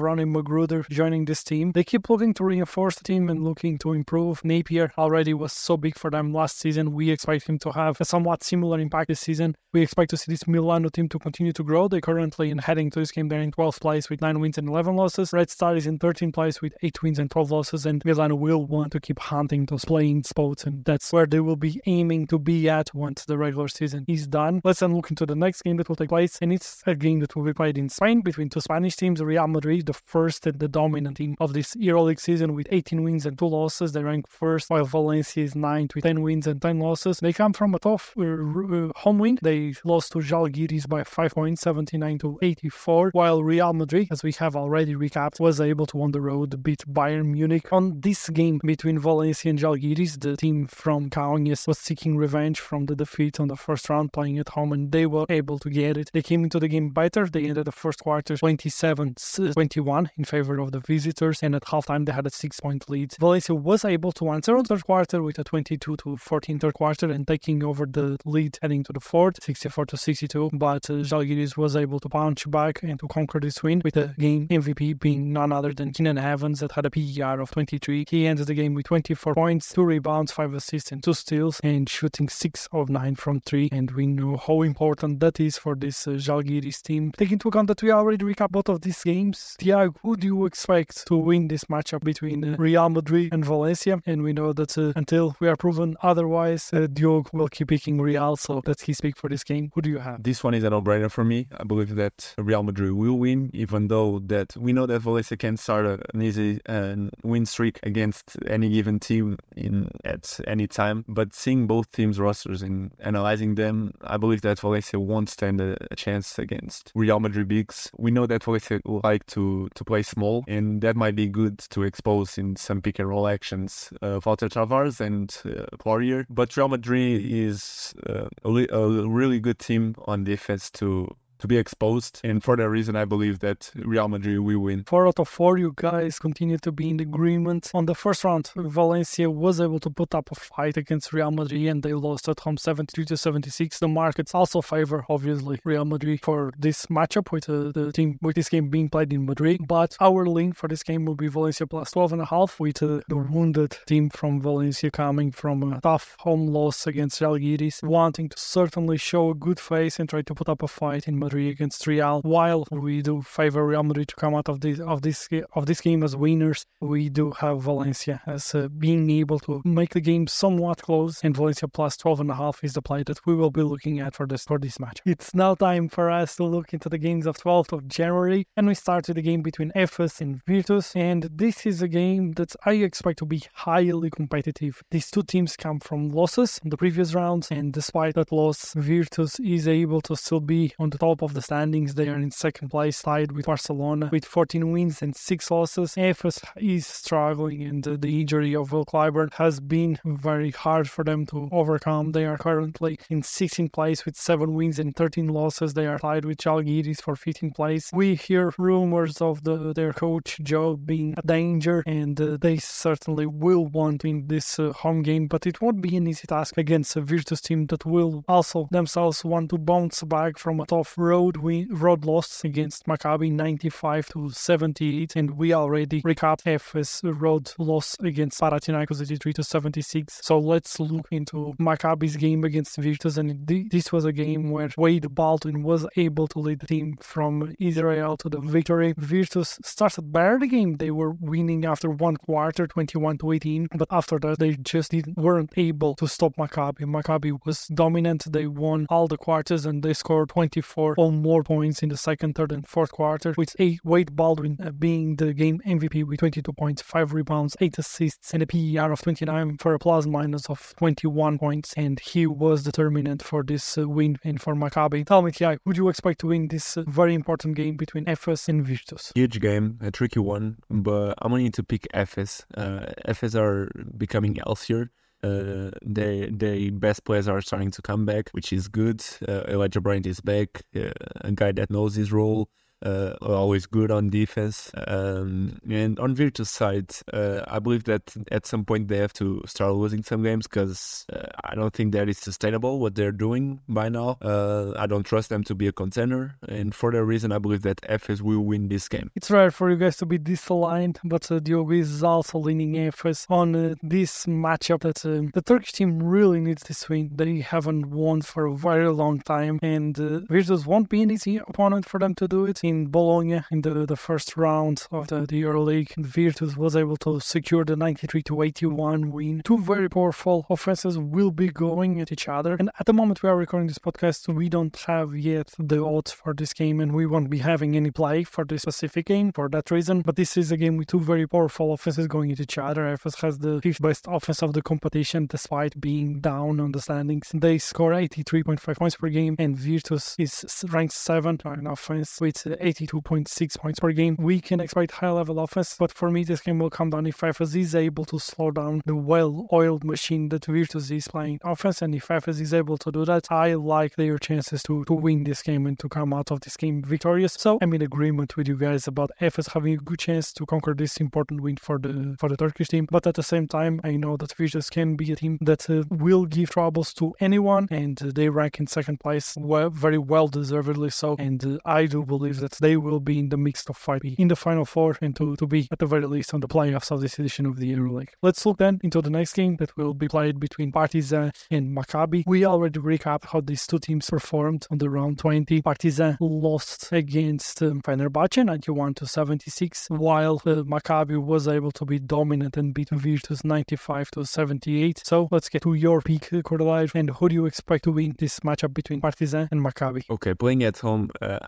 Ronnie 0.00 0.24
McGrew 0.24 0.61
joining 0.66 1.24
this 1.24 1.42
team. 1.42 1.72
They 1.72 1.84
keep 1.84 2.08
looking 2.08 2.34
to 2.34 2.44
reinforce 2.44 2.96
the 2.96 3.04
team 3.04 3.28
and 3.28 3.42
looking 3.44 3.78
to 3.78 3.92
improve. 3.92 4.44
Napier 4.44 4.92
already 4.98 5.34
was 5.34 5.52
so 5.52 5.76
big 5.76 5.96
for 5.96 6.10
them 6.10 6.32
last 6.32 6.58
season. 6.58 6.92
We 6.92 7.10
expect 7.10 7.48
him 7.48 7.58
to 7.60 7.70
have 7.72 8.00
a 8.00 8.04
somewhat 8.04 8.42
similar 8.42 8.78
impact 8.78 9.08
this 9.08 9.20
season. 9.20 9.54
We 9.72 9.82
expect 9.82 10.10
to 10.10 10.16
see 10.16 10.30
this 10.30 10.46
Milano 10.46 10.88
team 10.88 11.08
to 11.08 11.18
continue 11.18 11.52
to 11.52 11.62
grow. 11.62 11.88
They 11.88 12.00
currently 12.00 12.50
in 12.50 12.58
heading 12.58 12.90
to 12.90 13.00
this 13.00 13.10
game 13.10 13.28
they're 13.28 13.40
in 13.40 13.52
12th 13.52 13.80
place 13.80 14.10
with 14.10 14.20
9 14.20 14.40
wins 14.40 14.58
and 14.58 14.68
11 14.68 14.96
losses. 14.96 15.32
Red 15.32 15.50
Star 15.50 15.76
is 15.76 15.86
in 15.86 15.98
13th 15.98 16.34
place 16.34 16.60
with 16.60 16.74
8 16.82 17.02
wins 17.02 17.18
and 17.18 17.30
12 17.30 17.50
losses 17.50 17.86
and 17.86 18.04
Milano 18.04 18.34
will 18.34 18.66
want 18.66 18.92
to 18.92 19.00
keep 19.00 19.18
hunting 19.18 19.64
those 19.66 19.84
playing 19.84 20.24
spots 20.24 20.64
and 20.64 20.84
that's 20.84 21.12
where 21.12 21.26
they 21.26 21.40
will 21.40 21.56
be 21.56 21.80
aiming 21.86 22.26
to 22.26 22.38
be 22.38 22.68
at 22.68 22.94
once 22.94 23.24
the 23.24 23.38
regular 23.38 23.68
season 23.68 24.04
is 24.08 24.26
done. 24.26 24.60
Let's 24.64 24.80
then 24.80 24.94
look 24.94 25.10
into 25.10 25.26
the 25.26 25.34
next 25.34 25.62
game 25.62 25.76
that 25.78 25.88
will 25.88 25.96
take 25.96 26.10
place 26.10 26.38
and 26.40 26.52
it's 26.52 26.82
a 26.86 26.94
game 26.94 27.20
that 27.20 27.34
will 27.34 27.44
be 27.44 27.54
played 27.54 27.78
in 27.78 27.88
Spain 27.88 28.20
between 28.20 28.48
two 28.48 28.60
Spanish 28.60 28.96
teams, 28.96 29.20
Real 29.22 29.48
Madrid, 29.48 29.86
the 29.86 29.94
first 29.94 30.46
the 30.58 30.68
dominant 30.68 31.16
team 31.16 31.36
of 31.40 31.52
this 31.52 31.74
EuroLeague 31.74 32.20
season 32.20 32.54
with 32.54 32.66
18 32.70 33.02
wins 33.02 33.26
and 33.26 33.38
2 33.38 33.46
losses. 33.46 33.92
They 33.92 34.02
rank 34.02 34.28
first, 34.28 34.70
while 34.70 34.84
Valencia 34.84 35.44
is 35.44 35.54
ninth 35.54 35.94
with 35.94 36.04
10 36.04 36.22
wins 36.22 36.46
and 36.46 36.60
10 36.60 36.78
losses. 36.78 37.18
They 37.20 37.32
come 37.32 37.52
from 37.52 37.74
a 37.74 37.78
tough 37.78 38.14
uh, 38.18 38.22
uh, 38.22 38.90
home 38.96 39.18
win. 39.18 39.38
They 39.42 39.74
lost 39.84 40.12
to 40.12 40.18
Žalgiris 40.18 40.88
by 40.88 41.04
5 41.04 41.34
points, 41.34 41.62
79 41.62 42.18
to 42.18 42.38
84, 42.42 43.10
while 43.12 43.42
Real 43.42 43.72
Madrid, 43.72 44.08
as 44.10 44.22
we 44.22 44.32
have 44.32 44.56
already 44.56 44.94
recapped, 44.94 45.40
was 45.40 45.60
able 45.60 45.86
to 45.86 46.02
on 46.02 46.12
the 46.12 46.20
road 46.20 46.62
beat 46.62 46.84
Bayern 46.86 47.26
Munich. 47.26 47.72
On 47.72 48.00
this 48.00 48.28
game 48.28 48.60
between 48.64 48.98
Valencia 48.98 49.50
and 49.50 49.58
Žalgiris, 49.58 50.20
the 50.20 50.36
team 50.36 50.66
from 50.66 51.10
Kaunas 51.10 51.66
was 51.66 51.78
seeking 51.78 52.16
revenge 52.16 52.60
from 52.60 52.86
the 52.86 52.96
defeat 52.96 53.40
on 53.40 53.48
the 53.48 53.56
first 53.56 53.88
round 53.88 54.12
playing 54.12 54.38
at 54.38 54.48
home, 54.50 54.72
and 54.72 54.90
they 54.90 55.06
were 55.06 55.26
able 55.28 55.58
to 55.58 55.70
get 55.70 55.96
it. 55.96 56.10
They 56.12 56.22
came 56.22 56.44
into 56.44 56.58
the 56.58 56.68
game 56.68 56.90
better. 56.90 57.26
They 57.26 57.44
ended 57.44 57.66
the 57.66 57.72
first 57.72 58.00
quarter 58.00 58.36
27 58.36 59.14
21 59.52 60.10
in 60.16 60.24
favor 60.24 60.41
favor 60.42 60.58
of 60.60 60.72
the 60.72 60.80
visitors, 60.80 61.42
and 61.42 61.54
at 61.54 61.62
halftime 61.62 62.04
they 62.04 62.12
had 62.12 62.26
a 62.26 62.30
six-point 62.30 62.90
lead. 62.90 63.14
Valencia 63.20 63.54
was 63.54 63.84
able 63.84 64.12
to 64.12 64.28
answer 64.30 64.56
on 64.56 64.64
third 64.64 64.84
quarter 64.84 65.22
with 65.22 65.38
a 65.38 65.44
22 65.44 65.96
to 65.96 66.16
14 66.16 66.58
third 66.58 66.74
quarter 66.74 67.10
and 67.10 67.26
taking 67.26 67.62
over 67.62 67.86
the 67.86 68.18
lead 68.24 68.58
heading 68.60 68.82
to 68.84 68.92
the 68.92 69.00
fourth, 69.00 69.42
64 69.42 69.86
to 69.86 69.96
62. 69.96 70.50
But 70.52 70.90
uh, 70.90 70.94
Žalgiris 70.94 71.56
was 71.56 71.76
able 71.76 72.00
to 72.00 72.08
punch 72.08 72.50
back 72.50 72.82
and 72.82 72.98
to 72.98 73.06
conquer 73.08 73.38
this 73.40 73.62
win 73.62 73.82
with 73.84 73.94
the 73.94 74.14
game 74.18 74.48
MVP 74.48 74.98
being 74.98 75.32
none 75.32 75.52
other 75.52 75.72
than 75.72 75.92
Keenan 75.92 76.18
Evans 76.18 76.60
that 76.60 76.72
had 76.72 76.86
a 76.86 76.90
PER 76.90 77.40
of 77.40 77.50
23. 77.50 78.06
He 78.08 78.26
ended 78.26 78.46
the 78.46 78.54
game 78.54 78.74
with 78.74 78.86
24 78.86 79.34
points, 79.34 79.72
two 79.72 79.84
rebounds, 79.84 80.32
five 80.32 80.52
assists, 80.54 80.90
and 80.90 81.02
two 81.02 81.14
steals, 81.14 81.60
and 81.62 81.88
shooting 81.88 82.28
six 82.28 82.68
of 82.72 82.88
nine 82.88 83.14
from 83.14 83.40
three. 83.40 83.68
And 83.70 83.90
we 83.92 84.06
know 84.06 84.36
how 84.36 84.62
important 84.62 85.20
that 85.20 85.38
is 85.38 85.56
for 85.56 85.76
this 85.76 86.06
uh, 86.06 86.12
Žalgiris 86.12 86.82
team. 86.82 87.12
Taking 87.16 87.34
into 87.34 87.48
account 87.48 87.68
that 87.68 87.82
we 87.82 87.92
already 87.92 88.24
recap 88.24 88.50
both 88.50 88.68
of 88.68 88.80
these 88.80 89.02
games, 89.02 89.56
Tiago, 89.58 89.94
who 90.02 90.16
do 90.16 90.31
you 90.32 90.46
expect 90.46 91.06
to 91.06 91.16
win 91.16 91.48
this 91.48 91.64
matchup 91.64 92.02
between 92.02 92.44
uh, 92.44 92.56
Real 92.58 92.88
Madrid 92.88 93.32
and 93.32 93.44
Valencia. 93.44 94.00
And 94.06 94.22
we 94.22 94.32
know 94.32 94.52
that 94.54 94.76
uh, 94.78 94.92
until 94.96 95.36
we 95.40 95.48
are 95.48 95.56
proven 95.56 95.96
otherwise, 96.02 96.70
uh, 96.72 96.86
Diogo 96.86 97.28
will 97.32 97.48
keep 97.48 97.68
picking 97.68 98.00
Real. 98.00 98.36
So 98.36 98.62
that's 98.64 98.82
his 98.82 99.00
pick 99.00 99.16
for 99.16 99.28
this 99.28 99.44
game. 99.44 99.70
Who 99.74 99.82
do 99.82 99.90
you 99.90 99.98
have? 99.98 100.22
This 100.22 100.42
one 100.42 100.54
is 100.54 100.64
a 100.64 100.70
no-brainer 100.70 101.10
for 101.10 101.24
me. 101.24 101.48
I 101.58 101.64
believe 101.64 101.94
that 101.96 102.34
Real 102.38 102.62
Madrid 102.62 102.92
will 102.92 103.18
win, 103.18 103.50
even 103.52 103.88
though 103.88 104.20
that 104.26 104.56
we 104.56 104.72
know 104.72 104.86
that 104.86 105.00
Valencia 105.00 105.36
can 105.36 105.56
start 105.56 105.84
an 106.14 106.22
easy 106.22 106.60
uh, 106.66 106.96
win 107.22 107.44
streak 107.44 107.78
against 107.82 108.36
any 108.46 108.70
given 108.70 108.98
team 108.98 109.38
in 109.56 109.90
at 110.04 110.40
any 110.46 110.66
time. 110.66 111.04
But 111.08 111.34
seeing 111.34 111.66
both 111.66 111.92
teams' 111.92 112.18
rosters 112.18 112.62
and 112.62 112.92
analyzing 113.00 113.54
them, 113.56 113.92
I 114.02 114.16
believe 114.16 114.42
that 114.42 114.60
Valencia 114.60 114.98
won't 114.98 115.28
stand 115.28 115.60
a, 115.60 115.76
a 115.90 115.96
chance 115.96 116.38
against 116.38 116.90
Real 116.94 117.20
Madrid 117.20 117.48
bigs. 117.48 117.90
We 117.98 118.10
know 118.10 118.26
that 118.26 118.44
Valencia 118.44 118.80
will 118.84 119.02
like 119.04 119.26
to 119.34 119.68
to 119.74 119.84
play 119.84 120.02
small, 120.02 120.21
and 120.46 120.80
that 120.82 120.96
might 120.96 121.14
be 121.14 121.26
good 121.26 121.58
to 121.70 121.82
expose 121.82 122.38
in 122.38 122.56
some 122.56 122.80
pick 122.80 122.98
and 122.98 123.08
roll 123.08 123.26
actions 123.28 123.92
uh, 124.02 124.20
Walter 124.24 124.48
Tavares 124.48 125.00
and 125.00 125.36
uh, 125.44 125.66
Poirier. 125.78 126.26
But 126.30 126.56
Real 126.56 126.68
Madrid 126.68 127.24
is 127.24 127.94
uh, 128.08 128.28
a, 128.44 128.48
a 128.48 129.08
really 129.08 129.40
good 129.40 129.58
team 129.58 129.94
on 130.06 130.24
defense 130.24 130.70
to 130.72 131.08
to 131.42 131.48
be 131.48 131.58
exposed. 131.58 132.20
And 132.24 132.42
for 132.42 132.56
that 132.56 132.68
reason, 132.68 132.96
I 132.96 133.04
believe 133.04 133.40
that 133.40 133.70
Real 133.74 134.08
Madrid 134.08 134.38
will 134.38 134.60
win. 134.60 134.84
Four 134.84 135.08
out 135.08 135.18
of 135.18 135.28
four, 135.28 135.58
you 135.58 135.72
guys 135.76 136.18
continue 136.18 136.56
to 136.58 136.72
be 136.72 136.88
in 136.90 137.00
agreement. 137.00 137.70
On 137.74 137.84
the 137.84 137.96
first 137.96 138.22
round, 138.24 138.50
Valencia 138.54 139.28
was 139.28 139.60
able 139.60 139.80
to 139.80 139.90
put 139.90 140.14
up 140.14 140.30
a 140.30 140.36
fight 140.36 140.76
against 140.76 141.12
Real 141.12 141.32
Madrid 141.32 141.66
and 141.66 141.82
they 141.82 141.94
lost 141.94 142.28
at 142.28 142.38
home 142.40 142.56
72 142.56 143.04
to 143.04 143.16
76. 143.16 143.80
The 143.80 143.88
markets 143.88 144.34
also 144.34 144.60
favor, 144.62 145.04
obviously, 145.08 145.58
Real 145.64 145.84
Madrid 145.84 146.20
for 146.22 146.52
this 146.56 146.86
matchup 146.86 147.32
with 147.32 147.48
uh, 147.48 147.72
the 147.72 147.90
team, 147.90 148.18
with 148.22 148.36
this 148.36 148.48
game 148.48 148.68
being 148.68 148.88
played 148.88 149.12
in 149.12 149.26
Madrid. 149.26 149.66
But 149.66 149.96
our 150.00 150.26
link 150.26 150.54
for 150.56 150.68
this 150.68 150.84
game 150.84 151.04
will 151.04 151.16
be 151.16 151.26
Valencia 151.26 151.66
plus 151.66 151.90
12 151.90 152.12
and 152.12 152.22
a 152.22 152.26
half 152.26 152.60
with 152.60 152.80
uh, 152.84 153.00
the 153.08 153.16
wounded 153.16 153.76
team 153.86 154.10
from 154.10 154.40
Valencia 154.40 154.92
coming 154.92 155.32
from 155.32 155.72
a 155.72 155.80
tough 155.80 156.14
home 156.20 156.46
loss 156.46 156.86
against 156.86 157.20
Žalgiris, 157.20 157.82
wanting 157.82 158.28
to 158.28 158.38
certainly 158.38 158.96
show 158.96 159.30
a 159.30 159.34
good 159.34 159.58
face 159.58 159.98
and 159.98 160.08
try 160.08 160.22
to 160.22 160.34
put 160.34 160.48
up 160.48 160.62
a 160.62 160.68
fight 160.68 161.08
in 161.08 161.18
Madrid 161.18 161.31
Madrid 161.32 161.52
against 161.52 161.86
Real. 161.86 162.20
While 162.22 162.66
we 162.70 163.00
do 163.00 163.22
favor 163.22 163.66
Real 163.66 163.82
Madrid 163.82 164.08
to 164.08 164.16
come 164.16 164.34
out 164.34 164.50
of 164.50 164.60
this 164.60 164.80
of 164.80 165.00
this 165.00 165.28
of 165.54 165.64
this 165.64 165.80
game 165.80 166.02
as 166.02 166.14
winners, 166.14 166.66
we 166.80 167.08
do 167.08 167.30
have 167.30 167.62
Valencia 167.62 168.20
as 168.26 168.54
uh, 168.54 168.68
being 168.68 169.08
able 169.10 169.38
to 169.40 169.62
make 169.64 169.94
the 169.94 170.00
game 170.00 170.26
somewhat 170.26 170.82
close. 170.82 171.20
And 171.22 171.34
Valencia 171.34 171.68
plus 171.68 171.96
12 171.96 172.20
and 172.20 172.30
a 172.30 172.34
half 172.34 172.62
is 172.62 172.74
the 172.74 172.82
play 172.82 173.02
that 173.04 173.24
we 173.26 173.34
will 173.34 173.50
be 173.50 173.62
looking 173.62 174.00
at 174.00 174.14
for 174.14 174.26
this 174.26 174.44
for 174.44 174.58
this 174.58 174.78
match. 174.78 175.00
It's 175.06 175.34
now 175.34 175.54
time 175.54 175.88
for 175.88 176.10
us 176.10 176.36
to 176.36 176.44
look 176.44 176.74
into 176.74 176.90
the 176.90 176.98
games 176.98 177.24
of 177.24 177.38
12th 177.38 177.72
of 177.72 177.88
January, 177.88 178.44
and 178.58 178.66
we 178.66 178.74
start 178.74 179.08
with 179.08 179.16
the 179.16 179.22
game 179.22 179.40
between 179.40 179.72
Efes 179.74 180.20
and 180.20 180.42
Virtus. 180.46 180.94
And 180.94 181.30
this 181.32 181.64
is 181.64 181.80
a 181.80 181.88
game 181.88 182.32
that 182.32 182.54
I 182.66 182.72
expect 182.72 183.20
to 183.20 183.26
be 183.26 183.42
highly 183.54 184.10
competitive. 184.10 184.82
These 184.90 185.10
two 185.10 185.22
teams 185.22 185.56
come 185.56 185.80
from 185.80 186.10
losses 186.10 186.60
in 186.62 186.68
the 186.68 186.76
previous 186.76 187.14
rounds, 187.14 187.50
and 187.50 187.72
despite 187.72 188.16
that 188.16 188.32
loss, 188.32 188.74
Virtus 188.74 189.40
is 189.40 189.66
able 189.66 190.02
to 190.02 190.14
still 190.14 190.40
be 190.40 190.74
on 190.78 190.90
the 190.90 190.98
top 190.98 191.21
of 191.22 191.34
the 191.34 191.42
standings. 191.42 191.94
They 191.94 192.08
are 192.08 192.16
in 192.16 192.30
second 192.30 192.68
place, 192.68 193.02
tied 193.02 193.32
with 193.32 193.46
Barcelona 193.46 194.10
with 194.12 194.24
14 194.24 194.72
wins 194.72 195.02
and 195.02 195.16
6 195.16 195.50
losses. 195.50 195.94
Efes 195.94 196.42
is 196.56 196.86
struggling, 196.86 197.62
and 197.62 197.84
the 197.84 198.20
injury 198.20 198.54
of 198.54 198.72
Will 198.72 198.84
Clyburn 198.84 199.32
has 199.34 199.60
been 199.60 199.98
very 200.04 200.50
hard 200.50 200.90
for 200.90 201.04
them 201.04 201.26
to 201.26 201.48
overcome. 201.52 202.12
They 202.12 202.26
are 202.26 202.38
currently 202.38 202.98
in 203.08 203.22
16th 203.22 203.72
place 203.72 204.04
with 204.04 204.16
7 204.16 204.54
wins 204.54 204.78
and 204.78 204.94
13 204.94 205.28
losses. 205.28 205.74
They 205.74 205.86
are 205.86 205.98
tied 205.98 206.24
with 206.24 206.38
Žalgiris 206.38 207.00
for 207.00 207.14
15th 207.14 207.54
place. 207.54 207.90
We 207.92 208.14
hear 208.14 208.52
rumors 208.58 209.20
of 209.20 209.44
the, 209.44 209.72
their 209.72 209.92
coach 209.92 210.38
Joe 210.42 210.76
being 210.76 211.14
a 211.16 211.22
danger, 211.22 211.82
and 211.86 212.20
uh, 212.20 212.36
they 212.40 212.58
certainly 212.58 213.26
will 213.26 213.66
want 213.66 214.02
win 214.04 214.26
this 214.26 214.58
uh, 214.58 214.72
home 214.72 215.02
game, 215.02 215.26
but 215.26 215.46
it 215.46 215.60
won't 215.60 215.80
be 215.80 215.96
an 215.96 216.06
easy 216.06 216.26
task 216.26 216.58
against 216.58 216.96
a 216.96 217.00
Virtus 217.00 217.40
team 217.40 217.66
that 217.66 217.84
will 217.84 218.24
also 218.28 218.68
themselves 218.70 219.24
want 219.24 219.50
to 219.50 219.58
bounce 219.58 220.02
back 220.02 220.38
from 220.38 220.60
a 220.60 220.66
tough 220.66 220.96
road 221.02 221.36
win, 221.38 221.66
road 221.70 222.04
loss 222.04 222.44
against 222.44 222.86
Maccabi 222.86 223.30
95 223.32 224.08
to 224.10 224.30
78, 224.30 225.16
and 225.16 225.32
we 225.32 225.52
already 225.52 226.00
recapped 226.02 226.44
Efes 226.44 227.00
road 227.20 227.50
loss 227.58 227.96
against 228.00 228.40
Panathinaikos 228.40 229.02
83 229.02 229.32
to 229.34 229.44
76. 229.44 230.20
So 230.22 230.38
let's 230.38 230.78
look 230.78 231.08
into 231.10 231.54
Maccabi's 231.58 232.16
game 232.16 232.44
against 232.44 232.76
Virtus, 232.76 233.16
and 233.16 233.46
this 233.46 233.92
was 233.92 234.04
a 234.04 234.12
game 234.12 234.50
where 234.50 234.70
Wade 234.76 235.12
Baldwin 235.14 235.62
was 235.62 235.86
able 235.96 236.28
to 236.28 236.38
lead 236.38 236.60
the 236.60 236.66
team 236.66 236.96
from 237.00 237.54
Israel 237.58 238.16
to 238.18 238.28
the 238.28 238.40
victory. 238.40 238.94
Virtus 238.96 239.58
started 239.64 240.12
better 240.12 240.38
the 240.38 240.46
game; 240.46 240.76
they 240.76 240.90
were 240.90 241.12
winning 241.20 241.64
after 241.64 241.90
one 241.90 242.16
quarter, 242.16 242.66
21 242.66 243.18
to 243.18 243.32
18, 243.32 243.68
but 243.74 243.88
after 243.90 244.18
that 244.20 244.38
they 244.38 244.52
just 244.56 244.94
weren't 245.16 245.52
able 245.56 245.94
to 245.96 246.06
stop 246.06 246.36
Maccabi. 246.36 246.84
Maccabi 246.96 247.38
was 247.44 247.66
dominant; 247.68 248.32
they 248.32 248.46
won 248.46 248.86
all 248.88 249.08
the 249.08 249.16
quarters 249.16 249.66
and 249.66 249.82
they 249.82 249.94
scored 249.94 250.28
24 250.28 250.91
score 250.94 251.04
or 251.04 251.12
more 251.12 251.42
points 251.42 251.82
in 251.82 251.88
the 251.88 251.96
second, 251.96 252.34
third, 252.34 252.52
and 252.52 252.66
fourth 252.66 252.92
quarter, 252.92 253.34
with 253.36 253.54
eight, 253.58 253.80
Wade 253.84 254.14
Baldwin 254.14 254.58
uh, 254.62 254.70
being 254.70 255.16
the 255.16 255.32
game 255.32 255.60
MVP 255.66 256.04
with 256.04 256.20
22 256.20 256.52
points, 256.52 256.82
5 256.82 257.12
rebounds, 257.12 257.56
8 257.60 257.78
assists, 257.78 258.32
and 258.32 258.42
a 258.42 258.46
PER 258.46 258.92
of 258.92 259.00
29 259.02 259.58
for 259.58 259.74
a 259.74 259.78
plus 259.78 260.06
minus 260.06 260.48
of 260.48 260.74
21 260.78 261.38
points. 261.38 261.72
And 261.76 262.00
he 262.00 262.26
was 262.26 262.62
determinant 262.62 263.22
for 263.22 263.42
this 263.42 263.78
uh, 263.78 263.88
win 263.88 264.18
and 264.24 264.40
for 264.40 264.54
Maccabi. 264.54 265.06
Tell 265.06 265.22
me, 265.22 265.32
Tiago, 265.32 265.58
would 265.64 265.76
you 265.76 265.88
expect 265.88 266.20
to 266.20 266.28
win 266.28 266.48
this 266.48 266.76
uh, 266.76 266.84
very 266.86 267.14
important 267.14 267.56
game 267.56 267.76
between 267.76 268.04
Efes 268.06 268.48
and 268.48 268.66
Virtus? 268.66 269.12
Huge 269.14 269.40
game, 269.40 269.78
a 269.82 269.90
tricky 269.90 270.20
one, 270.20 270.58
but 270.70 271.14
I'm 271.18 271.30
going 271.30 271.52
to 271.52 271.62
pick 271.62 271.86
Efes. 271.94 272.44
Uh, 272.56 272.92
Efes 273.06 273.34
are 273.34 273.70
becoming 273.96 274.36
healthier. 274.36 274.90
Uh, 275.22 275.70
they 275.84 276.28
the 276.32 276.70
best 276.70 277.04
players 277.04 277.28
are 277.28 277.40
starting 277.40 277.70
to 277.70 277.82
come 277.82 278.04
back, 278.04 278.30
which 278.30 278.52
is 278.52 278.68
good. 278.68 279.04
Uh, 279.28 279.42
Elijah 279.48 279.80
Bryant 279.80 280.06
is 280.06 280.20
back, 280.20 280.62
uh, 280.74 280.90
a 281.20 281.30
guy 281.32 281.52
that 281.52 281.70
knows 281.70 281.94
his 281.94 282.12
role 282.12 282.48
uh, 282.82 283.14
always 283.20 283.66
good 283.66 283.90
on 283.90 284.10
defense. 284.10 284.70
Um, 284.86 285.58
and 285.70 285.98
on 285.98 286.14
Virtus 286.14 286.50
side, 286.50 286.92
uh, 287.12 287.42
I 287.46 287.58
believe 287.58 287.84
that 287.84 288.14
at 288.30 288.46
some 288.46 288.64
point 288.64 288.88
they 288.88 288.98
have 288.98 289.12
to 289.14 289.42
start 289.46 289.74
losing 289.74 290.02
some 290.02 290.22
games 290.22 290.46
because 290.46 291.06
uh, 291.12 291.26
I 291.44 291.54
don't 291.54 291.72
think 291.72 291.92
that 291.92 292.08
is 292.08 292.18
sustainable 292.18 292.80
what 292.80 292.94
they're 292.94 293.12
doing 293.12 293.60
by 293.68 293.88
now. 293.88 294.18
Uh, 294.20 294.72
I 294.76 294.86
don't 294.86 295.04
trust 295.04 295.28
them 295.28 295.44
to 295.44 295.54
be 295.54 295.66
a 295.68 295.72
contender, 295.72 296.36
and 296.48 296.74
for 296.74 296.90
that 296.92 297.04
reason, 297.04 297.32
I 297.32 297.38
believe 297.38 297.62
that 297.62 297.80
Efes 297.82 298.20
will 298.20 298.40
win 298.40 298.68
this 298.68 298.88
game. 298.88 299.10
It's 299.14 299.30
rare 299.30 299.50
for 299.50 299.70
you 299.70 299.76
guys 299.76 299.96
to 299.98 300.06
be 300.06 300.18
disaligned, 300.18 300.98
but 301.04 301.30
uh, 301.30 301.38
Diogo 301.38 301.72
is 301.72 302.02
also 302.02 302.38
leaning 302.38 302.74
Efes 302.74 303.26
on 303.30 303.54
uh, 303.54 303.74
this 303.82 304.26
matchup 304.26 304.80
that 304.80 305.04
uh, 305.04 305.30
the 305.32 305.42
Turkish 305.42 305.72
team 305.72 306.02
really 306.02 306.40
needs 306.40 306.62
this 306.64 306.88
win. 306.88 307.10
They 307.14 307.38
haven't 307.38 307.86
won 307.90 308.22
for 308.22 308.46
a 308.46 308.54
very 308.54 308.88
long 308.88 309.20
time, 309.20 309.58
and 309.62 309.96
Virtus 309.96 310.66
won't 310.66 310.88
be 310.88 311.02
an 311.02 311.10
easy 311.10 311.36
opponent 311.36 311.86
for 311.86 312.00
them 312.00 312.14
to 312.16 312.26
do 312.26 312.46
it 312.46 312.64
in 312.64 312.71
Bologna 312.90 313.42
in 313.50 313.62
the, 313.62 313.86
the 313.86 313.96
first 313.96 314.36
round 314.36 314.86
of 314.90 315.08
the, 315.08 315.20
the 315.26 315.42
EuroLeague. 315.42 315.94
Virtus 315.96 316.56
was 316.56 316.76
able 316.76 316.96
to 316.98 317.20
secure 317.20 317.64
the 317.64 317.76
93 317.76 318.22
to 318.22 318.42
81 318.42 319.10
win. 319.10 319.42
Two 319.44 319.58
very 319.58 319.88
powerful 319.88 320.46
offenses 320.50 320.98
will 320.98 321.30
be 321.30 321.48
going 321.48 322.00
at 322.00 322.12
each 322.12 322.28
other. 322.28 322.56
And 322.58 322.70
at 322.78 322.86
the 322.86 322.92
moment 322.92 323.22
we 323.22 323.28
are 323.28 323.36
recording 323.36 323.68
this 323.68 323.78
podcast, 323.78 324.32
we 324.32 324.48
don't 324.48 324.76
have 324.86 325.14
yet 325.14 325.52
the 325.58 325.84
odds 325.84 326.12
for 326.12 326.34
this 326.34 326.52
game, 326.52 326.80
and 326.80 326.92
we 326.92 327.06
won't 327.06 327.30
be 327.30 327.38
having 327.38 327.76
any 327.76 327.90
play 327.90 328.24
for 328.24 328.44
this 328.44 328.62
specific 328.62 329.06
game 329.06 329.32
for 329.32 329.48
that 329.50 329.70
reason. 329.70 330.02
But 330.02 330.16
this 330.16 330.36
is 330.36 330.52
a 330.52 330.56
game 330.56 330.76
with 330.76 330.88
two 330.88 331.00
very 331.00 331.26
powerful 331.26 331.72
offenses 331.72 332.06
going 332.06 332.32
at 332.32 332.40
each 332.40 332.58
other. 332.58 332.84
Efes 332.84 333.20
has 333.22 333.38
the 333.38 333.60
fifth 333.60 333.82
best 333.82 334.06
offense 334.08 334.42
of 334.42 334.52
the 334.52 334.62
competition 334.62 335.26
despite 335.26 335.80
being 335.80 336.20
down 336.20 336.60
on 336.60 336.72
the 336.72 336.80
standings. 336.80 337.30
They 337.34 337.58
score 337.58 337.92
83.5 337.92 338.76
points 338.76 338.96
per 338.96 339.08
game, 339.08 339.36
and 339.38 339.56
Virtus 339.56 340.16
is 340.18 340.64
ranked 340.68 340.94
seventh 340.94 341.44
in 341.46 341.66
offense 341.66 342.20
with 342.20 342.46
82.6 342.62 343.58
points 343.58 343.80
per 343.80 343.92
game. 343.92 344.16
We 344.18 344.40
can 344.40 344.60
expect 344.60 344.92
high 344.92 345.10
level 345.10 345.38
offense, 345.40 345.76
but 345.78 345.92
for 345.92 346.10
me, 346.10 346.24
this 346.24 346.40
game 346.40 346.58
will 346.58 346.70
come 346.70 346.90
down 346.90 347.06
if 347.06 347.20
Efes 347.20 347.54
is 347.56 347.74
able 347.74 348.04
to 348.06 348.18
slow 348.18 348.50
down 348.50 348.82
the 348.86 348.96
well 348.96 349.48
oiled 349.52 349.84
machine 349.84 350.28
that 350.30 350.46
Virtus 350.46 350.90
is 350.90 351.08
playing 351.08 351.40
offense. 351.44 351.82
And 351.82 351.94
if 351.94 352.08
Efes 352.08 352.40
is 352.40 352.54
able 352.54 352.78
to 352.78 352.92
do 352.92 353.04
that, 353.04 353.30
I 353.30 353.54
like 353.54 353.96
their 353.96 354.18
chances 354.18 354.62
to, 354.64 354.84
to 354.84 354.94
win 354.94 355.24
this 355.24 355.42
game 355.42 355.66
and 355.66 355.78
to 355.80 355.88
come 355.88 356.12
out 356.12 356.30
of 356.30 356.40
this 356.40 356.56
game 356.56 356.82
victorious. 356.82 357.34
So 357.34 357.58
I'm 357.60 357.74
in 357.74 357.82
agreement 357.82 358.36
with 358.36 358.48
you 358.48 358.56
guys 358.56 358.86
about 358.86 359.10
Efes 359.20 359.52
having 359.52 359.74
a 359.74 359.78
good 359.78 359.98
chance 359.98 360.32
to 360.34 360.46
conquer 360.46 360.74
this 360.74 360.98
important 360.98 361.40
win 361.40 361.56
for 361.56 361.78
the 361.78 362.16
for 362.18 362.28
the 362.28 362.36
Turkish 362.36 362.68
team. 362.68 362.86
But 362.90 363.06
at 363.06 363.14
the 363.14 363.22
same 363.22 363.48
time, 363.48 363.80
I 363.84 363.96
know 363.96 364.16
that 364.16 364.34
Virtus 364.34 364.70
can 364.70 364.96
be 364.96 365.12
a 365.12 365.16
team 365.16 365.38
that 365.40 365.68
uh, 365.68 365.84
will 365.90 366.26
give 366.26 366.50
troubles 366.50 366.92
to 366.94 367.14
anyone, 367.20 367.68
and 367.70 368.00
uh, 368.02 368.10
they 368.14 368.28
rank 368.28 368.60
in 368.60 368.66
second 368.66 369.00
place 369.00 369.36
well, 369.38 369.70
very 369.70 369.98
well 369.98 370.28
deservedly 370.28 370.90
so. 370.90 371.16
And 371.18 371.44
uh, 371.44 371.58
I 371.64 371.86
do 371.86 372.04
believe 372.04 372.40
that 372.40 372.51
they 372.58 372.76
will 372.76 373.00
be 373.00 373.18
in 373.18 373.28
the 373.28 373.36
mix 373.36 373.68
of 373.68 373.76
fight 373.76 374.02
in 374.04 374.28
the 374.28 374.36
final 374.36 374.64
four 374.64 374.96
and 375.00 375.14
to, 375.16 375.36
to 375.36 375.46
be 375.46 375.68
at 375.70 375.78
the 375.78 375.86
very 375.86 376.06
least 376.06 376.34
on 376.34 376.40
the 376.40 376.48
playoffs 376.48 376.90
of 376.90 377.00
this 377.00 377.18
edition 377.18 377.46
of 377.46 377.56
the 377.56 377.72
EuroLeague. 377.74 378.10
Let's 378.22 378.44
look 378.46 378.58
then 378.58 378.80
into 378.82 379.00
the 379.00 379.10
next 379.10 379.34
game 379.34 379.56
that 379.56 379.76
will 379.76 379.94
be 379.94 380.08
played 380.08 380.40
between 380.40 380.72
Partizan 380.72 381.32
and 381.50 381.76
Maccabi. 381.76 382.24
We 382.26 382.44
already 382.44 382.80
recap 382.80 383.24
how 383.24 383.40
these 383.40 383.66
two 383.66 383.78
teams 383.78 384.08
performed 384.10 384.66
on 384.70 384.78
the 384.78 384.90
round 384.90 385.18
20. 385.18 385.62
Partizan 385.62 386.16
lost 386.20 386.92
against 386.92 387.62
um, 387.62 387.82
Fenerbahce 387.82 388.44
91 388.44 388.94
to 388.94 389.06
76, 389.06 389.88
while 389.90 390.36
uh, 390.46 390.62
Maccabi 390.62 391.22
was 391.22 391.48
able 391.48 391.72
to 391.72 391.84
be 391.84 391.98
dominant 391.98 392.56
and 392.56 392.74
beat 392.74 392.90
Virtus 392.90 393.44
95 393.44 394.10
to 394.12 394.24
78. 394.24 395.02
So 395.04 395.28
let's 395.30 395.48
get 395.48 395.62
to 395.62 395.74
your 395.74 396.00
pick, 396.00 396.32
uh, 396.32 396.42
Cordelive, 396.42 396.94
and 396.94 397.10
who 397.10 397.28
do 397.28 397.34
you 397.34 397.46
expect 397.46 397.84
to 397.84 397.92
win 397.92 398.14
this 398.18 398.40
matchup 398.40 398.74
between 398.74 399.00
Partizan 399.00 399.48
and 399.50 399.60
Maccabi? 399.60 400.02
Okay, 400.10 400.34
playing 400.34 400.62
at 400.64 400.78
home, 400.78 401.10
uh, 401.20 401.38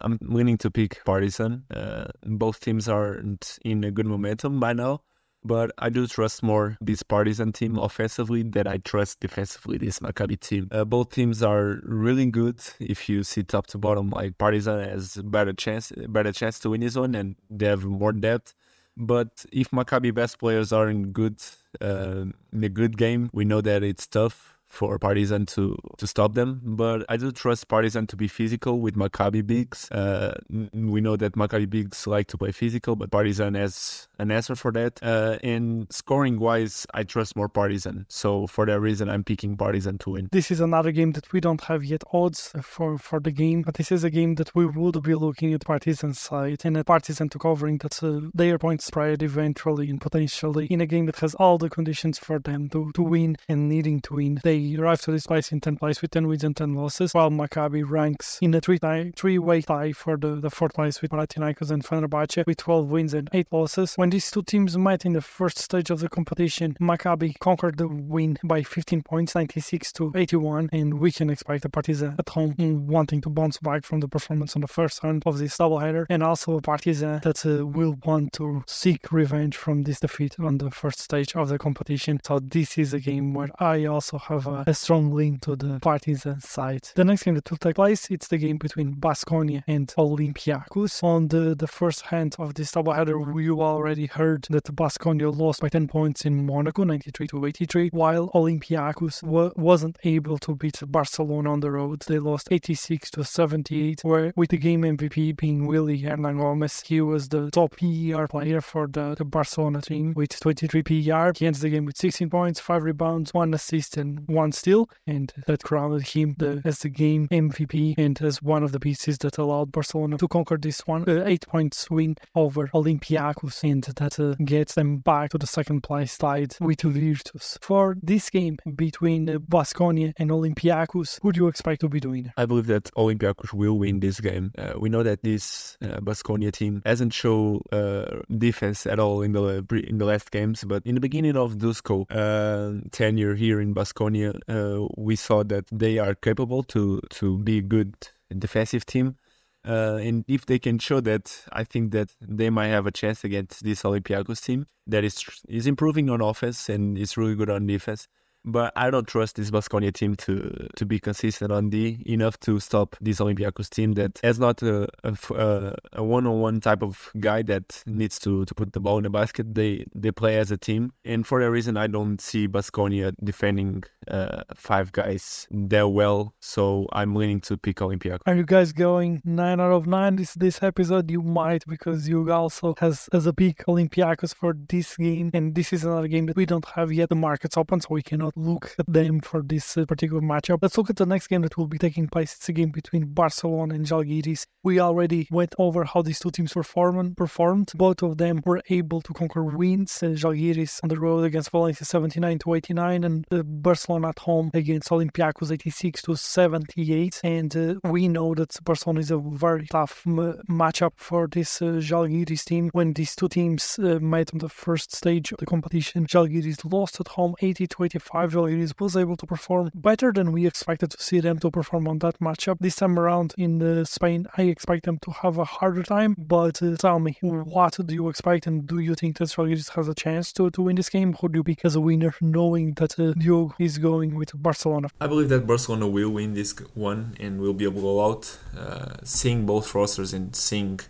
I'm 0.00 0.18
leaning 0.22 0.51
to 0.58 0.70
pick 0.70 1.04
Partizan. 1.04 1.64
Uh, 1.70 2.06
both 2.24 2.60
teams 2.60 2.88
aren't 2.88 3.58
in 3.64 3.84
a 3.84 3.90
good 3.90 4.06
momentum 4.06 4.60
by 4.60 4.72
now, 4.72 5.02
but 5.44 5.72
I 5.78 5.88
do 5.88 6.06
trust 6.06 6.42
more 6.42 6.76
this 6.80 7.02
Partizan 7.02 7.52
team 7.52 7.78
offensively 7.78 8.42
than 8.42 8.66
I 8.66 8.78
trust 8.78 9.20
defensively 9.20 9.78
this 9.78 9.98
Maccabi 9.98 10.38
team. 10.38 10.68
Uh, 10.70 10.84
both 10.84 11.10
teams 11.10 11.42
are 11.42 11.80
really 11.82 12.26
good. 12.26 12.60
If 12.80 13.08
you 13.08 13.22
see 13.22 13.42
top 13.42 13.66
to 13.68 13.78
bottom, 13.78 14.10
like 14.10 14.38
Partizan 14.38 14.88
has 14.88 15.16
better 15.16 15.52
chance, 15.52 15.92
better 16.08 16.32
chance 16.32 16.58
to 16.60 16.70
win 16.70 16.80
this 16.80 16.96
one, 16.96 17.14
and 17.14 17.36
they 17.50 17.66
have 17.66 17.84
more 17.84 18.12
depth. 18.12 18.54
But 18.96 19.46
if 19.52 19.70
Maccabi 19.70 20.14
best 20.14 20.38
players 20.38 20.72
are 20.72 20.88
in 20.88 21.12
good, 21.12 21.40
uh, 21.80 22.26
in 22.52 22.64
a 22.64 22.68
good 22.68 22.98
game, 22.98 23.30
we 23.32 23.44
know 23.44 23.62
that 23.62 23.82
it's 23.82 24.06
tough 24.06 24.51
for 24.72 24.98
Partizan 24.98 25.44
to 25.46 25.76
to 25.98 26.06
stop 26.06 26.32
them. 26.32 26.60
But 26.64 27.04
I 27.08 27.18
do 27.18 27.30
trust 27.30 27.68
Partizan 27.68 28.06
to 28.06 28.16
be 28.16 28.26
physical 28.26 28.80
with 28.80 28.96
Maccabi 28.96 29.46
bigs. 29.46 29.90
Uh, 29.90 30.34
we 30.72 31.00
know 31.00 31.16
that 31.16 31.34
Maccabi 31.34 31.68
bigs 31.68 32.06
like 32.06 32.26
to 32.28 32.38
play 32.38 32.52
physical, 32.52 32.96
but 32.96 33.10
Partizan 33.10 33.54
has 33.54 34.08
an 34.18 34.30
answer 34.30 34.56
for 34.56 34.72
that. 34.72 34.98
Uh, 35.02 35.38
and 35.42 35.92
scoring 35.92 36.40
wise, 36.40 36.86
I 36.94 37.02
trust 37.04 37.36
more 37.36 37.50
Partizan. 37.50 38.06
So 38.08 38.46
for 38.46 38.64
that 38.64 38.80
reason, 38.80 39.10
I'm 39.10 39.24
picking 39.24 39.58
Partizan 39.58 39.98
to 39.98 40.10
win. 40.10 40.28
This 40.32 40.50
is 40.50 40.60
another 40.60 40.90
game 40.90 41.12
that 41.12 41.30
we 41.32 41.40
don't 41.40 41.62
have 41.64 41.84
yet 41.84 42.02
odds 42.12 42.52
for 42.62 42.96
for 42.96 43.20
the 43.20 43.30
game, 43.30 43.60
but 43.62 43.74
this 43.74 43.92
is 43.92 44.04
a 44.04 44.10
game 44.10 44.36
that 44.36 44.54
we 44.54 44.64
would 44.64 45.02
be 45.02 45.14
looking 45.14 45.52
at 45.52 45.66
Partizan 45.66 46.14
side 46.14 46.62
and 46.64 46.78
at 46.78 46.86
Partizan 46.86 47.28
to 47.28 47.38
covering 47.38 47.76
that 47.78 48.02
uh, 48.02 48.20
their 48.32 48.58
point 48.58 48.80
spread 48.80 49.22
eventually 49.22 49.90
and 49.90 50.00
potentially 50.00 50.66
in 50.66 50.80
a 50.80 50.86
game 50.86 51.04
that 51.06 51.18
has 51.18 51.34
all 51.34 51.58
the 51.58 51.68
conditions 51.68 52.18
for 52.18 52.38
them 52.38 52.70
to, 52.70 52.90
to 52.92 53.02
win 53.02 53.36
and 53.50 53.68
needing 53.68 54.00
to 54.00 54.14
win. 54.14 54.40
They 54.42 54.61
arrive 54.78 55.00
to 55.02 55.12
this 55.12 55.26
place 55.26 55.52
in 55.52 55.60
10th 55.60 55.78
place 55.78 56.02
with 56.02 56.10
10 56.10 56.26
wins 56.26 56.44
and 56.44 56.56
10 56.56 56.74
losses, 56.74 57.14
while 57.14 57.30
Maccabi 57.30 57.88
ranks 57.88 58.38
in 58.42 58.54
a 58.54 58.60
three 58.60 58.78
tie, 58.78 59.12
three-way 59.16 59.62
tie 59.62 59.92
for 59.92 60.16
the, 60.16 60.36
the 60.36 60.50
fourth 60.50 60.74
place 60.74 61.00
with 61.00 61.10
Panathinaikos 61.10 61.70
and 61.70 61.84
Fenerbahce 61.84 62.46
with 62.46 62.58
12 62.58 62.90
wins 62.90 63.14
and 63.14 63.28
8 63.32 63.46
losses. 63.50 63.94
When 63.96 64.10
these 64.10 64.30
two 64.30 64.42
teams 64.42 64.76
met 64.76 65.04
in 65.04 65.12
the 65.12 65.20
first 65.20 65.58
stage 65.58 65.90
of 65.90 66.00
the 66.00 66.08
competition, 66.08 66.76
Maccabi 66.80 67.38
conquered 67.38 67.78
the 67.78 67.88
win 67.88 68.38
by 68.44 68.62
15 68.62 69.02
points, 69.02 69.34
96 69.34 69.92
to 69.92 70.12
81, 70.14 70.70
and 70.72 70.98
we 71.00 71.12
can 71.12 71.30
expect 71.30 71.62
the 71.62 71.68
Partizan 71.68 72.16
at 72.18 72.28
home 72.28 72.54
wanting 72.86 73.20
to 73.22 73.30
bounce 73.30 73.58
back 73.58 73.84
from 73.84 74.00
the 74.00 74.08
performance 74.08 74.54
on 74.54 74.62
the 74.62 74.68
first 74.68 75.02
round 75.02 75.22
of 75.26 75.38
this 75.38 75.56
doubleheader, 75.56 76.06
and 76.08 76.22
also 76.22 76.56
a 76.56 76.62
Partizan 76.62 77.20
that 77.22 77.44
uh, 77.46 77.66
will 77.66 77.96
want 78.04 78.32
to 78.34 78.62
seek 78.66 79.12
revenge 79.12 79.56
from 79.56 79.82
this 79.82 80.00
defeat 80.00 80.36
on 80.38 80.58
the 80.58 80.70
first 80.70 81.00
stage 81.00 81.34
of 81.34 81.48
the 81.48 81.58
competition. 81.58 82.20
So 82.24 82.38
this 82.38 82.78
is 82.78 82.94
a 82.94 83.00
game 83.00 83.34
where 83.34 83.50
I 83.58 83.84
also 83.86 84.18
have 84.18 84.46
a 84.66 84.74
strong 84.74 85.12
lean 85.12 85.38
to 85.40 85.56
the 85.56 85.78
Partizan 85.80 86.40
side. 86.40 86.88
The 86.94 87.04
next 87.04 87.24
game 87.24 87.34
that 87.34 87.50
will 87.50 87.58
take 87.58 87.76
place, 87.76 88.10
it's 88.10 88.28
the 88.28 88.38
game 88.38 88.58
between 88.58 88.94
Baskonia 88.94 89.62
and 89.66 89.88
Olympiacos. 89.98 91.02
On 91.02 91.28
the, 91.28 91.54
the 91.54 91.66
first 91.66 92.02
hand 92.02 92.36
of 92.38 92.54
this 92.54 92.72
doubleheader, 92.72 93.32
we 93.32 93.50
already 93.50 94.06
heard 94.06 94.46
that 94.50 94.64
Baskonia 94.64 95.34
lost 95.34 95.60
by 95.60 95.68
10 95.68 95.88
points 95.88 96.24
in 96.24 96.46
Monaco, 96.46 96.84
93 96.84 97.26
to 97.28 97.46
83, 97.46 97.90
while 97.90 98.30
Olympiacos 98.30 99.22
wasn't 99.56 99.98
able 100.04 100.38
to 100.38 100.54
beat 100.54 100.80
Barcelona 100.86 101.52
on 101.52 101.60
the 101.60 101.70
road. 101.70 102.02
They 102.06 102.18
lost 102.18 102.48
86 102.50 103.10
to 103.12 103.24
78, 103.24 104.00
where 104.02 104.32
with 104.36 104.50
the 104.50 104.58
game 104.58 104.82
MVP 104.82 105.36
being 105.36 105.66
Willy 105.66 106.02
Hernangomez, 106.02 106.86
he 106.86 107.00
was 107.00 107.28
the 107.28 107.50
top 107.50 107.76
PER 107.76 108.28
player 108.28 108.60
for 108.60 108.86
the, 108.86 109.14
the 109.16 109.24
Barcelona 109.24 109.80
team 109.80 110.12
with 110.14 110.38
23 110.38 110.82
PER. 110.82 111.32
He 111.36 111.46
ends 111.46 111.60
the 111.60 111.70
game 111.70 111.84
with 111.84 111.96
16 111.96 112.30
points, 112.30 112.60
5 112.60 112.82
rebounds, 112.82 113.34
1 113.34 113.54
assist, 113.54 113.96
and 113.96 114.26
1 114.28 114.41
steal, 114.50 114.88
and 115.06 115.32
that 115.46 115.62
crowned 115.62 116.02
him 116.08 116.34
the, 116.38 116.60
as 116.64 116.80
the 116.80 116.88
game 116.88 117.28
MVP 117.28 117.94
and 117.98 118.20
as 118.22 118.42
one 118.42 118.64
of 118.64 118.72
the 118.72 118.80
pieces 118.80 119.18
that 119.18 119.38
allowed 119.38 119.70
Barcelona 119.70 120.18
to 120.18 120.26
conquer 120.26 120.58
this 120.58 120.80
one 120.86 121.04
uh, 121.08 121.22
8 121.24 121.46
points 121.46 121.90
win 121.90 122.16
over 122.34 122.68
Olympiacos, 122.68 123.62
and 123.62 123.84
that 123.84 124.18
uh, 124.18 124.34
gets 124.44 124.74
them 124.74 124.98
back 124.98 125.30
to 125.30 125.38
the 125.38 125.46
second 125.46 125.82
place 125.82 126.12
side 126.12 126.56
with 126.60 126.80
Virtus. 126.80 127.58
For 127.60 127.96
this 128.02 128.30
game 128.30 128.58
between 128.74 129.28
uh, 129.28 129.38
Baskonia 129.38 130.12
and 130.16 130.30
Olympiacos, 130.30 131.18
who 131.22 131.32
do 131.32 131.40
you 131.40 131.48
expect 131.48 131.82
to 131.82 131.88
be 131.88 132.00
doing? 132.00 132.32
I 132.36 132.46
believe 132.46 132.66
that 132.66 132.90
Olympiacos 132.96 133.52
will 133.52 133.78
win 133.78 134.00
this 134.00 134.20
game. 134.20 134.52
Uh, 134.56 134.72
we 134.78 134.88
know 134.88 135.02
that 135.02 135.22
this 135.22 135.76
uh, 135.82 136.00
Baskonia 136.00 136.50
team 136.52 136.82
hasn't 136.86 137.12
shown 137.12 137.60
uh, 137.70 138.20
defense 138.38 138.86
at 138.86 138.98
all 138.98 139.22
in 139.22 139.32
the 139.32 139.64
in 139.86 139.98
the 139.98 140.04
last 140.04 140.30
games, 140.30 140.64
but 140.64 140.82
in 140.86 140.94
the 140.94 141.00
beginning 141.00 141.36
of 141.36 141.56
Dusko 141.56 142.06
uh, 142.10 142.80
tenure 142.90 143.34
here 143.34 143.60
in 143.60 143.74
Baskonia, 143.74 144.31
uh, 144.48 144.86
we 144.96 145.16
saw 145.16 145.42
that 145.44 145.66
they 145.70 145.98
are 145.98 146.14
capable 146.14 146.62
to 146.64 147.00
to 147.10 147.38
be 147.38 147.58
a 147.58 147.62
good 147.62 147.94
defensive 148.38 148.86
team. 148.86 149.16
Uh, 149.64 149.98
and 150.02 150.24
if 150.26 150.46
they 150.46 150.58
can 150.58 150.78
show 150.78 151.00
that, 151.00 151.44
I 151.52 151.62
think 151.62 151.92
that 151.92 152.10
they 152.20 152.50
might 152.50 152.68
have 152.68 152.86
a 152.86 152.90
chance 152.90 153.22
against 153.22 153.62
this 153.62 153.82
Olympiacos 153.82 154.42
team 154.44 154.66
that 154.86 155.04
is 155.04 155.24
is 155.48 155.66
improving 155.66 156.10
on 156.10 156.20
offense 156.20 156.68
and 156.68 156.98
is 156.98 157.16
really 157.16 157.34
good 157.34 157.50
on 157.50 157.66
defense. 157.66 158.08
But 158.44 158.72
I 158.74 158.90
don't 158.90 159.06
trust 159.06 159.36
this 159.36 159.50
Baskonia 159.50 159.92
team 159.92 160.16
to 160.16 160.68
to 160.76 160.86
be 160.86 160.98
consistent 160.98 161.52
on 161.52 161.70
D 161.70 162.02
enough 162.06 162.38
to 162.40 162.58
stop 162.58 162.96
this 163.00 163.20
Olympiacos 163.20 163.70
team 163.70 163.92
that 163.92 164.20
has 164.22 164.38
not 164.38 164.62
a, 164.62 164.88
a, 165.02 166.02
one-on-one 166.02 166.60
type 166.60 166.82
of 166.82 167.10
guy 167.20 167.42
that 167.42 167.82
needs 167.86 168.18
to, 168.20 168.44
to 168.44 168.54
put 168.54 168.72
the 168.72 168.80
ball 168.80 168.98
in 168.98 169.04
the 169.04 169.10
basket. 169.10 169.54
They 169.54 169.86
they 169.94 170.10
play 170.10 170.38
as 170.38 170.50
a 170.50 170.56
team, 170.56 170.92
and 171.04 171.26
for 171.26 171.40
that 171.40 171.50
reason, 171.50 171.76
I 171.76 171.86
don't 171.86 172.20
see 172.20 172.48
Baskonia 172.48 173.14
defending 173.22 173.84
uh, 174.08 174.42
five 174.54 174.90
guys 174.92 175.46
that 175.50 175.88
well. 175.88 176.34
So 176.40 176.88
I'm 176.92 177.14
leaning 177.14 177.40
to 177.42 177.56
pick 177.56 177.76
Olympiacos. 177.76 178.20
Are 178.26 178.34
you 178.34 178.44
guys 178.44 178.72
going 178.72 179.22
nine 179.24 179.60
out 179.60 179.72
of 179.72 179.86
nine 179.86 180.16
this 180.16 180.34
this 180.34 180.62
episode? 180.62 181.10
You 181.10 181.22
might 181.22 181.64
because 181.66 182.08
you 182.08 182.32
also 182.32 182.74
has 182.80 183.08
as 183.12 183.26
a 183.26 183.32
pick 183.32 183.64
Olympiacos 183.66 184.34
for 184.34 184.54
this 184.68 184.96
game, 184.96 185.30
and 185.32 185.54
this 185.54 185.72
is 185.72 185.84
another 185.84 186.08
game 186.08 186.26
that 186.26 186.36
we 186.36 186.46
don't 186.46 186.66
have 186.74 186.92
yet. 186.92 187.08
The 187.08 187.14
markets 187.14 187.56
open, 187.56 187.80
so 187.80 187.88
we 187.90 188.02
cannot 188.02 188.31
look 188.36 188.74
at 188.78 188.86
them 188.86 189.20
for 189.20 189.42
this 189.42 189.76
uh, 189.76 189.84
particular 189.86 190.22
matchup. 190.22 190.58
Let's 190.62 190.78
look 190.78 190.90
at 190.90 190.96
the 190.96 191.06
next 191.06 191.28
game 191.28 191.42
that 191.42 191.56
will 191.56 191.66
be 191.66 191.78
taking 191.78 192.08
place. 192.08 192.34
It's 192.34 192.48
a 192.48 192.52
game 192.52 192.70
between 192.70 193.06
Barcelona 193.06 193.74
and 193.74 193.86
Žalgiris. 193.86 194.46
We 194.62 194.80
already 194.80 195.28
went 195.30 195.54
over 195.58 195.84
how 195.84 196.02
these 196.02 196.18
two 196.18 196.30
teams 196.30 196.52
performed. 196.52 197.16
Performed. 197.16 197.72
Both 197.74 198.02
of 198.02 198.18
them 198.18 198.42
were 198.44 198.62
able 198.68 199.00
to 199.02 199.12
conquer 199.12 199.44
wins. 199.44 200.02
Uh, 200.02 200.08
Žalgiris 200.08 200.80
on 200.82 200.88
the 200.88 200.98
road 200.98 201.24
against 201.24 201.50
Valencia 201.50 201.84
79 201.84 202.38
to 202.40 202.54
89, 202.54 203.04
and 203.04 203.26
uh, 203.30 203.42
Barcelona 203.42 204.08
at 204.08 204.18
home 204.20 204.50
against 204.54 204.90
Olympiacos 204.90 205.52
86 205.52 206.02
to 206.02 206.16
78. 206.16 207.20
And 207.24 207.56
uh, 207.56 207.74
we 207.84 208.08
know 208.08 208.34
that 208.34 208.56
Barcelona 208.64 209.00
is 209.00 209.10
a 209.10 209.18
very 209.18 209.66
tough 209.66 210.02
m- 210.06 210.40
matchup 210.48 210.92
for 210.96 211.26
this 211.26 211.60
uh, 211.60 211.80
Žalgiris 211.80 212.44
team. 212.44 212.70
When 212.72 212.92
these 212.92 213.14
two 213.14 213.28
teams 213.28 213.78
uh, 213.78 213.98
met 214.00 214.32
on 214.32 214.38
the 214.38 214.48
first 214.48 214.94
stage 214.94 215.32
of 215.32 215.38
the 215.38 215.46
competition, 215.46 216.06
Žalgiris 216.06 216.70
lost 216.70 217.00
at 217.00 217.08
home 217.08 217.34
80 217.40 217.66
to 217.66 217.84
85. 217.84 218.21
Žalgiris 218.30 218.78
was 218.80 218.96
able 218.96 219.16
to 219.16 219.26
perform 219.26 219.70
better 219.74 220.12
than 220.12 220.32
we 220.32 220.46
expected 220.46 220.90
to 220.90 221.02
see 221.02 221.20
them 221.20 221.38
to 221.40 221.50
perform 221.50 221.88
on 221.88 221.98
that 222.00 222.18
matchup. 222.20 222.58
This 222.60 222.76
time 222.76 222.98
around 222.98 223.34
in 223.38 223.62
uh, 223.62 223.84
Spain, 223.84 224.26
I 224.36 224.42
expect 224.42 224.84
them 224.84 224.98
to 225.00 225.10
have 225.10 225.38
a 225.38 225.44
harder 225.44 225.82
time. 225.82 226.14
But 226.18 226.62
uh, 226.62 226.76
tell 226.76 226.98
me, 226.98 227.16
what 227.20 227.78
do 227.84 227.94
you 227.94 228.08
expect, 228.08 228.46
and 228.46 228.66
do 228.66 228.78
you 228.78 228.94
think 228.94 229.18
that 229.18 229.28
Žalgiris 229.28 229.70
has 229.76 229.88
a 229.88 229.94
chance 229.94 230.32
to, 230.34 230.50
to 230.50 230.62
win 230.62 230.76
this 230.76 230.88
game? 230.88 231.14
Who 231.20 231.28
do 231.28 231.38
you 231.38 231.44
pick 231.44 231.64
as 231.64 231.76
a 231.76 231.80
winner, 231.80 232.14
knowing 232.20 232.74
that 232.74 232.98
uh, 232.98 233.12
Diogo 233.14 233.54
is 233.58 233.78
going 233.78 234.14
with 234.14 234.30
Barcelona? 234.34 234.88
I 235.00 235.06
believe 235.06 235.28
that 235.30 235.46
Barcelona 235.46 235.86
will 235.86 236.10
win 236.10 236.34
this 236.34 236.54
one 236.74 237.16
and 237.20 237.40
will 237.40 237.54
be 237.54 237.64
able 237.64 237.76
to 237.76 237.80
go 237.82 238.04
out. 238.04 238.38
Uh, 238.56 238.94
seeing 239.04 239.46
both 239.46 239.74
rosters 239.74 240.12
and 240.12 240.34
seeing 240.36 240.80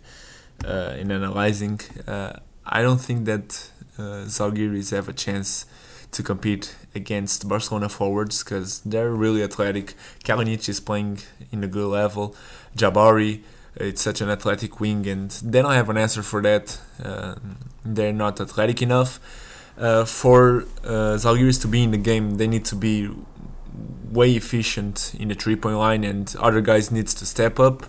uh, 0.65 0.95
and 0.99 1.11
analyzing, 1.11 1.79
uh, 2.07 2.33
I 2.65 2.81
don't 2.81 3.01
think 3.01 3.25
that 3.25 3.69
uh, 3.97 4.25
Zalgiris 4.25 4.91
have 4.91 5.09
a 5.09 5.13
chance 5.13 5.65
to 6.11 6.23
compete 6.23 6.75
against 6.95 7.47
Barcelona 7.47 7.89
forwards 7.89 8.43
because 8.43 8.81
they're 8.81 9.11
really 9.11 9.43
athletic. 9.43 9.93
Kalinic 10.23 10.67
is 10.69 10.79
playing 10.79 11.19
in 11.51 11.63
a 11.63 11.67
good 11.67 11.87
level. 11.87 12.35
Jabari, 12.75 13.41
it's 13.75 14.01
such 14.01 14.21
an 14.21 14.29
athletic 14.29 14.79
wing, 14.79 15.07
and 15.07 15.31
they 15.31 15.61
don't 15.61 15.73
have 15.73 15.89
an 15.89 15.97
answer 15.97 16.23
for 16.23 16.41
that. 16.41 16.79
Uh, 17.03 17.35
they're 17.83 18.13
not 18.13 18.39
athletic 18.39 18.81
enough. 18.81 19.19
Uh, 19.77 20.05
for 20.05 20.61
uh, 20.83 21.17
Zalgiris 21.17 21.59
to 21.61 21.67
be 21.67 21.83
in 21.83 21.91
the 21.91 21.97
game, 21.97 22.37
they 22.37 22.47
need 22.47 22.65
to 22.65 22.75
be 22.75 23.09
way 24.11 24.33
efficient 24.33 25.15
in 25.17 25.29
the 25.29 25.35
three 25.35 25.55
point 25.55 25.77
line, 25.77 26.03
and 26.03 26.35
other 26.39 26.61
guys 26.61 26.91
needs 26.91 27.13
to 27.15 27.25
step 27.25 27.59
up 27.59 27.85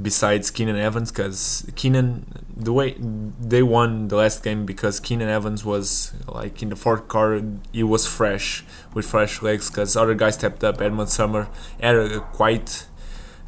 besides 0.00 0.50
Keenan 0.50 0.76
Evans 0.76 1.12
because 1.12 1.70
Keenan 1.76 2.26
the 2.56 2.72
way 2.72 2.96
they 2.98 3.62
won 3.62 4.08
the 4.08 4.16
last 4.16 4.42
game 4.42 4.66
because 4.66 5.00
Keenan 5.00 5.28
Evans 5.28 5.64
was 5.64 6.12
like 6.26 6.62
in 6.62 6.68
the 6.68 6.76
fourth 6.76 7.06
quarter 7.08 7.44
he 7.72 7.82
was 7.82 8.06
fresh 8.06 8.64
with 8.92 9.06
fresh 9.06 9.42
legs 9.42 9.70
because 9.70 9.96
other 9.96 10.14
guys 10.14 10.34
stepped 10.34 10.64
up 10.64 10.80
Edmond 10.80 11.10
Sumner 11.10 11.48
had 11.80 11.96
a, 11.96 12.20
quite 12.20 12.86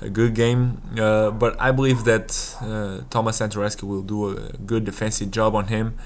a 0.01 0.11
good 0.11 0.35
game. 0.35 0.83
Uh, 0.99 1.31
but 1.31 1.61
I 1.61 1.73
believe 1.73 2.05
that 2.05 2.55
uh, 2.61 3.05
Tomas 3.11 3.41
Satoransky 3.41 3.83
will 3.85 4.03
do 4.03 4.37
a 4.37 4.53
good 4.59 4.85
defensive 4.85 5.31
job 5.31 5.55
on 5.55 5.67
him 5.67 5.97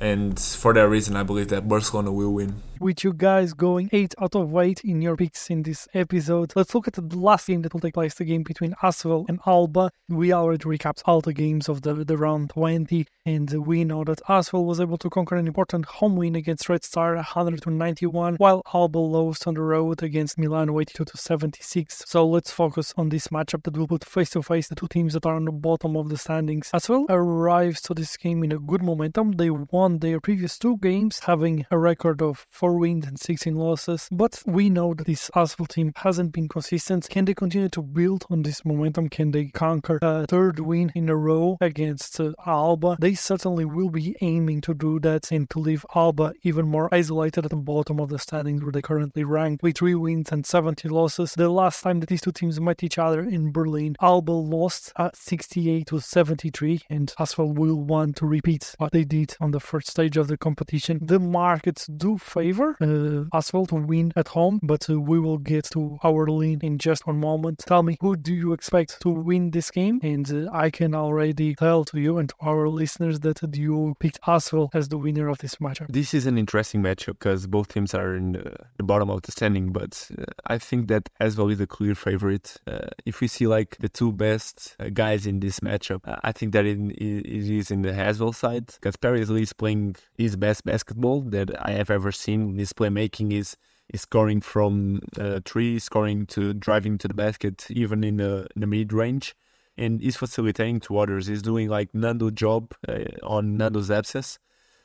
and 0.00 0.38
for 0.38 0.72
that 0.72 0.88
reason 0.88 1.16
I 1.16 1.22
believe 1.22 1.48
that 1.48 1.68
Barcelona 1.68 2.12
will 2.12 2.32
win 2.32 2.62
with 2.82 3.04
you 3.04 3.12
guys 3.12 3.52
going 3.54 3.88
8 3.92 4.14
out 4.20 4.34
of 4.34 4.54
8 4.54 4.80
in 4.84 5.00
your 5.00 5.16
picks 5.16 5.50
in 5.50 5.62
this 5.62 5.86
episode. 5.94 6.52
Let's 6.56 6.74
look 6.74 6.88
at 6.88 6.94
the 6.94 7.16
last 7.16 7.46
game 7.46 7.62
that 7.62 7.72
will 7.72 7.80
take 7.80 7.94
place, 7.94 8.14
the 8.14 8.24
game 8.24 8.42
between 8.42 8.74
Asvel 8.82 9.24
and 9.28 9.38
Alba. 9.46 9.90
We 10.08 10.32
already 10.32 10.64
recapped 10.64 11.02
all 11.04 11.20
the 11.20 11.32
games 11.32 11.68
of 11.68 11.82
the, 11.82 11.94
the 12.04 12.16
round 12.16 12.50
20, 12.50 13.06
and 13.24 13.66
we 13.66 13.84
know 13.84 14.02
that 14.04 14.20
Asvel 14.28 14.66
was 14.66 14.80
able 14.80 14.98
to 14.98 15.08
conquer 15.08 15.36
an 15.36 15.46
important 15.46 15.84
home 15.84 16.16
win 16.16 16.34
against 16.34 16.68
Red 16.68 16.82
Star 16.82 17.14
100 17.14 17.62
to 17.62 17.70
91, 17.70 18.34
while 18.36 18.62
Alba 18.74 18.98
lost 18.98 19.46
on 19.46 19.54
the 19.54 19.60
road 19.60 20.02
against 20.02 20.36
Milan 20.36 20.68
82 20.68 21.04
to 21.04 21.16
76. 21.16 22.02
So 22.06 22.26
let's 22.26 22.50
focus 22.50 22.92
on 22.96 23.10
this 23.10 23.28
matchup 23.28 23.62
that 23.62 23.76
will 23.76 23.86
put 23.86 24.04
face 24.04 24.30
to 24.30 24.42
face 24.42 24.66
the 24.66 24.74
two 24.74 24.88
teams 24.88 25.12
that 25.14 25.24
are 25.24 25.36
on 25.36 25.44
the 25.44 25.52
bottom 25.52 25.96
of 25.96 26.08
the 26.08 26.18
standings. 26.18 26.70
Asvel 26.74 27.06
arrives 27.08 27.80
to 27.82 27.94
this 27.94 28.16
game 28.16 28.42
in 28.42 28.50
a 28.50 28.58
good 28.58 28.82
momentum. 28.82 29.32
They 29.32 29.50
won 29.50 30.00
their 30.00 30.20
previous 30.20 30.58
two 30.58 30.78
games, 30.78 31.20
having 31.20 31.64
a 31.70 31.78
record 31.78 32.20
of 32.20 32.44
4 32.50 32.71
wins 32.72 33.06
and 33.06 33.18
16 33.18 33.54
losses. 33.54 34.08
But 34.10 34.42
we 34.46 34.70
know 34.70 34.94
that 34.94 35.06
this 35.06 35.30
Asvel 35.34 35.68
team 35.68 35.92
hasn't 35.96 36.32
been 36.32 36.48
consistent. 36.48 37.08
Can 37.08 37.24
they 37.24 37.34
continue 37.34 37.68
to 37.70 37.82
build 37.82 38.24
on 38.30 38.42
this 38.42 38.64
momentum? 38.64 39.08
Can 39.08 39.30
they 39.30 39.46
conquer 39.46 39.98
a 40.02 40.26
third 40.26 40.60
win 40.60 40.92
in 40.94 41.08
a 41.08 41.16
row 41.16 41.56
against 41.60 42.20
uh, 42.20 42.32
Alba? 42.46 42.96
They 43.00 43.14
certainly 43.14 43.64
will 43.64 43.90
be 43.90 44.16
aiming 44.20 44.60
to 44.62 44.74
do 44.74 45.00
that 45.00 45.30
and 45.32 45.48
to 45.50 45.58
leave 45.58 45.84
Alba 45.94 46.34
even 46.42 46.68
more 46.68 46.88
isolated 46.92 47.44
at 47.44 47.50
the 47.50 47.56
bottom 47.56 48.00
of 48.00 48.08
the 48.08 48.18
standings 48.18 48.62
where 48.62 48.72
they 48.72 48.82
currently 48.82 49.24
rank 49.24 49.62
with 49.62 49.78
3 49.78 49.94
wins 49.94 50.32
and 50.32 50.46
70 50.46 50.88
losses. 50.88 51.34
The 51.34 51.48
last 51.48 51.82
time 51.82 52.00
that 52.00 52.08
these 52.08 52.20
two 52.20 52.32
teams 52.32 52.60
met 52.60 52.82
each 52.82 52.98
other 52.98 53.22
in 53.22 53.52
Berlin, 53.52 53.96
Alba 54.00 54.32
lost 54.32 54.92
at 54.98 55.16
68 55.16 55.86
to 55.86 56.00
73 56.00 56.80
and 56.90 57.12
Asvel 57.18 57.54
will 57.54 57.80
want 57.80 58.16
to 58.16 58.26
repeat 58.26 58.74
what 58.78 58.92
they 58.92 59.04
did 59.04 59.36
on 59.40 59.50
the 59.50 59.60
first 59.60 59.88
stage 59.88 60.16
of 60.16 60.28
the 60.28 60.36
competition. 60.36 60.98
The 61.02 61.18
markets 61.18 61.86
do 61.86 62.18
favor 62.18 62.51
uh, 62.60 63.24
Asvel 63.32 63.68
to 63.68 63.76
win 63.76 64.12
at 64.16 64.28
home, 64.28 64.60
but 64.62 64.88
uh, 64.88 65.00
we 65.00 65.18
will 65.18 65.38
get 65.38 65.64
to 65.72 65.98
our 66.04 66.26
lean 66.26 66.60
in 66.62 66.78
just 66.78 67.06
one 67.06 67.18
moment. 67.18 67.62
Tell 67.66 67.82
me, 67.82 67.96
who 68.00 68.16
do 68.16 68.34
you 68.34 68.52
expect 68.52 69.00
to 69.02 69.10
win 69.10 69.50
this 69.50 69.70
game? 69.70 70.00
And 70.02 70.30
uh, 70.30 70.50
I 70.52 70.70
can 70.70 70.94
already 70.94 71.54
tell 71.54 71.84
to 71.86 72.00
you 72.00 72.18
and 72.18 72.28
to 72.28 72.34
our 72.40 72.68
listeners 72.68 73.20
that 73.20 73.40
you 73.56 73.94
picked 74.00 74.20
Asvel 74.22 74.68
as 74.74 74.88
the 74.88 74.98
winner 74.98 75.28
of 75.28 75.38
this 75.38 75.56
matchup. 75.56 75.86
This 75.88 76.14
is 76.14 76.26
an 76.26 76.38
interesting 76.38 76.82
matchup 76.82 77.18
because 77.18 77.46
both 77.46 77.68
teams 77.68 77.94
are 77.94 78.14
in 78.14 78.32
the, 78.32 78.56
the 78.76 78.82
bottom 78.82 79.10
of 79.10 79.22
the 79.22 79.32
standing, 79.32 79.72
but 79.72 80.10
uh, 80.18 80.24
I 80.46 80.58
think 80.58 80.88
that 80.88 81.08
Asvel 81.20 81.52
is 81.52 81.60
a 81.60 81.66
clear 81.66 81.94
favorite. 81.94 82.56
Uh, 82.66 82.88
if 83.06 83.20
we 83.20 83.28
see 83.28 83.46
like 83.46 83.76
the 83.78 83.88
two 83.88 84.12
best 84.12 84.76
uh, 84.78 84.88
guys 84.92 85.26
in 85.26 85.40
this 85.40 85.60
matchup, 85.60 86.00
I 86.22 86.32
think 86.32 86.52
that 86.52 86.66
it, 86.66 86.78
it 86.78 87.50
is 87.50 87.70
in 87.70 87.82
the 87.82 87.92
Asvel 87.92 88.34
side 88.34 88.66
because 88.66 88.96
Paris 88.96 89.30
is 89.30 89.52
playing 89.52 89.96
his 90.16 90.36
best 90.36 90.64
basketball 90.64 91.22
that 91.22 91.50
I 91.64 91.72
have 91.72 91.90
ever 91.90 92.12
seen 92.12 92.41
his 92.50 92.72
playmaking 92.72 93.32
is 93.32 93.56
scoring 93.94 94.40
from 94.40 95.00
uh, 95.18 95.40
three, 95.44 95.78
scoring 95.78 96.26
to 96.26 96.54
driving 96.54 96.98
to 96.98 97.08
the 97.08 97.14
basket, 97.14 97.66
even 97.70 98.04
in 98.04 98.16
the, 98.16 98.46
in 98.54 98.60
the 98.60 98.66
mid 98.66 98.92
range, 98.92 99.34
and 99.76 100.00
he's 100.00 100.16
facilitating 100.16 100.80
to 100.80 100.98
others. 100.98 101.26
He's 101.26 101.42
doing 101.42 101.68
like 101.68 101.94
Nando 101.94 102.30
job 102.30 102.72
uh, 102.88 103.04
on 103.22 103.56
Nando's 103.56 103.90
abscess, 103.90 104.38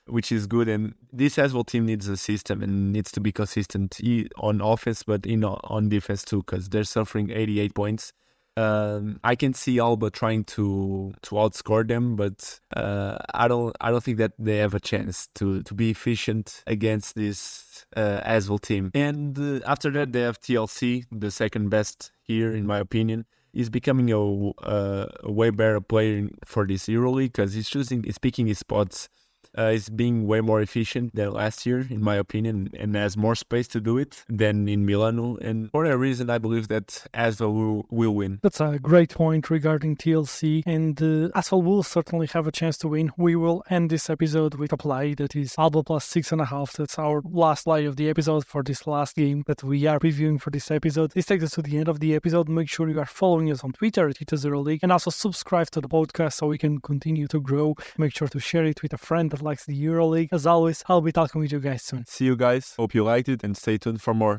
which 0.05 0.31
is 0.31 0.47
good. 0.47 0.67
And 0.67 0.95
this 1.11 1.37
Asvel 1.37 1.65
team 1.65 1.85
needs 1.85 2.07
a 2.07 2.17
system 2.17 2.61
and 2.61 2.91
needs 2.91 3.11
to 3.13 3.19
be 3.21 3.31
consistent 3.31 3.99
on 4.37 4.61
offense, 4.61 5.03
but 5.03 5.25
in 5.25 5.43
on 5.43 5.89
defense 5.89 6.23
too, 6.23 6.43
because 6.43 6.69
they're 6.69 6.83
suffering 6.83 7.29
88 7.31 7.73
points 7.73 8.13
um, 8.57 9.19
I 9.23 9.35
can 9.35 9.53
see 9.53 9.79
Alba 9.79 10.09
trying 10.09 10.43
to 10.55 11.13
to 11.21 11.35
outscore 11.35 11.87
them, 11.87 12.15
but 12.15 12.59
uh, 12.75 13.17
I 13.33 13.47
don't 13.47 13.75
I 13.79 13.91
don't 13.91 14.03
think 14.03 14.17
that 14.17 14.33
they 14.39 14.57
have 14.57 14.73
a 14.73 14.79
chance 14.79 15.29
to 15.35 15.61
to 15.61 15.73
be 15.75 15.91
efficient 15.91 16.63
against 16.65 17.15
this 17.15 17.85
uh, 17.95 18.21
Asvel 18.25 18.59
team. 18.59 18.89
And 18.95 19.37
uh, 19.37 19.59
after 19.67 19.91
that, 19.91 20.11
they 20.11 20.21
have 20.21 20.41
TLC, 20.41 21.05
the 21.11 21.29
second 21.29 21.69
best 21.69 22.11
here 22.23 22.51
in 22.51 22.65
my 22.65 22.79
opinion. 22.79 23.25
He's 23.53 23.69
becoming 23.69 24.11
a, 24.11 24.19
a 24.19 25.31
way 25.31 25.49
better 25.51 25.81
player 25.81 26.27
for 26.45 26.67
this 26.67 26.87
EuroLeague 26.87 27.33
because 27.33 27.53
he's 27.53 27.69
choosing, 27.69 28.03
he's 28.03 28.19
picking 28.19 28.45
his 28.45 28.59
spots 28.59 29.09
uh, 29.57 29.63
is 29.63 29.89
being 29.89 30.27
way 30.27 30.41
more 30.41 30.61
efficient 30.61 31.15
than 31.15 31.31
last 31.31 31.65
year, 31.65 31.85
in 31.89 32.01
my 32.01 32.15
opinion, 32.15 32.69
and 32.77 32.95
has 32.95 33.17
more 33.17 33.35
space 33.35 33.67
to 33.69 33.79
do 33.81 33.97
it 33.97 34.23
than 34.29 34.67
in 34.67 34.85
Milano. 34.85 35.37
And 35.37 35.71
for 35.71 35.87
that 35.87 35.97
reason, 35.97 36.29
I 36.29 36.37
believe 36.37 36.67
that 36.67 37.05
Asvel 37.13 37.53
will, 37.53 37.85
will 37.89 38.15
win. 38.15 38.39
That's 38.43 38.61
a 38.61 38.79
great 38.79 39.11
point 39.11 39.49
regarding 39.49 39.95
TLC, 39.97 40.63
and 40.65 41.01
uh, 41.01 41.57
will 41.57 41.83
certainly 41.83 42.27
have 42.27 42.47
a 42.47 42.51
chance 42.51 42.77
to 42.79 42.87
win. 42.87 43.11
We 43.17 43.35
will 43.35 43.63
end 43.69 43.89
this 43.89 44.09
episode 44.09 44.55
with 44.55 44.73
a 44.73 44.77
play 44.77 45.13
that 45.15 45.35
is 45.35 45.55
Alba 45.57 45.83
plus 45.83 46.05
six 46.05 46.31
and 46.31 46.41
a 46.41 46.45
half. 46.45 46.73
That's 46.73 46.99
our 46.99 47.21
last 47.23 47.63
play 47.63 47.85
of 47.85 47.95
the 47.95 48.09
episode 48.09 48.45
for 48.45 48.63
this 48.63 48.85
last 48.85 49.15
game 49.15 49.43
that 49.47 49.63
we 49.63 49.85
are 49.87 49.99
previewing 49.99 50.39
for 50.39 50.51
this 50.51 50.69
episode. 50.69 51.11
This 51.11 51.25
takes 51.25 51.43
us 51.43 51.51
to 51.51 51.61
the 51.61 51.77
end 51.77 51.87
of 51.87 51.99
the 51.99 52.15
episode. 52.15 52.47
Make 52.49 52.69
sure 52.69 52.89
you 52.89 52.99
are 52.99 53.05
following 53.05 53.51
us 53.51 53.63
on 53.63 53.71
Twitter 53.73 54.07
at 54.09 54.17
League 54.31 54.79
and 54.83 54.91
also 54.91 55.09
subscribe 55.09 55.69
to 55.71 55.81
the 55.81 55.89
podcast 55.89 56.33
so 56.33 56.47
we 56.47 56.57
can 56.57 56.79
continue 56.79 57.27
to 57.27 57.39
grow. 57.39 57.75
Make 57.97 58.15
sure 58.15 58.27
to 58.27 58.39
share 58.39 58.65
it 58.65 58.81
with 58.81 58.93
a 58.93 58.97
friend 58.97 59.26
that 59.29 59.41
likes 59.41 59.65
the 59.65 59.77
EuroLeague. 59.85 60.29
As 60.31 60.45
always, 60.45 60.83
I'll 60.87 61.01
be 61.01 61.11
talking 61.11 61.41
with 61.41 61.51
you 61.51 61.59
guys 61.59 61.83
soon. 61.83 62.05
See 62.05 62.25
you 62.25 62.35
guys. 62.35 62.73
Hope 62.77 62.93
you 62.93 63.03
liked 63.03 63.29
it 63.29 63.43
and 63.43 63.55
stay 63.55 63.77
tuned 63.77 64.01
for 64.01 64.13
more. 64.13 64.35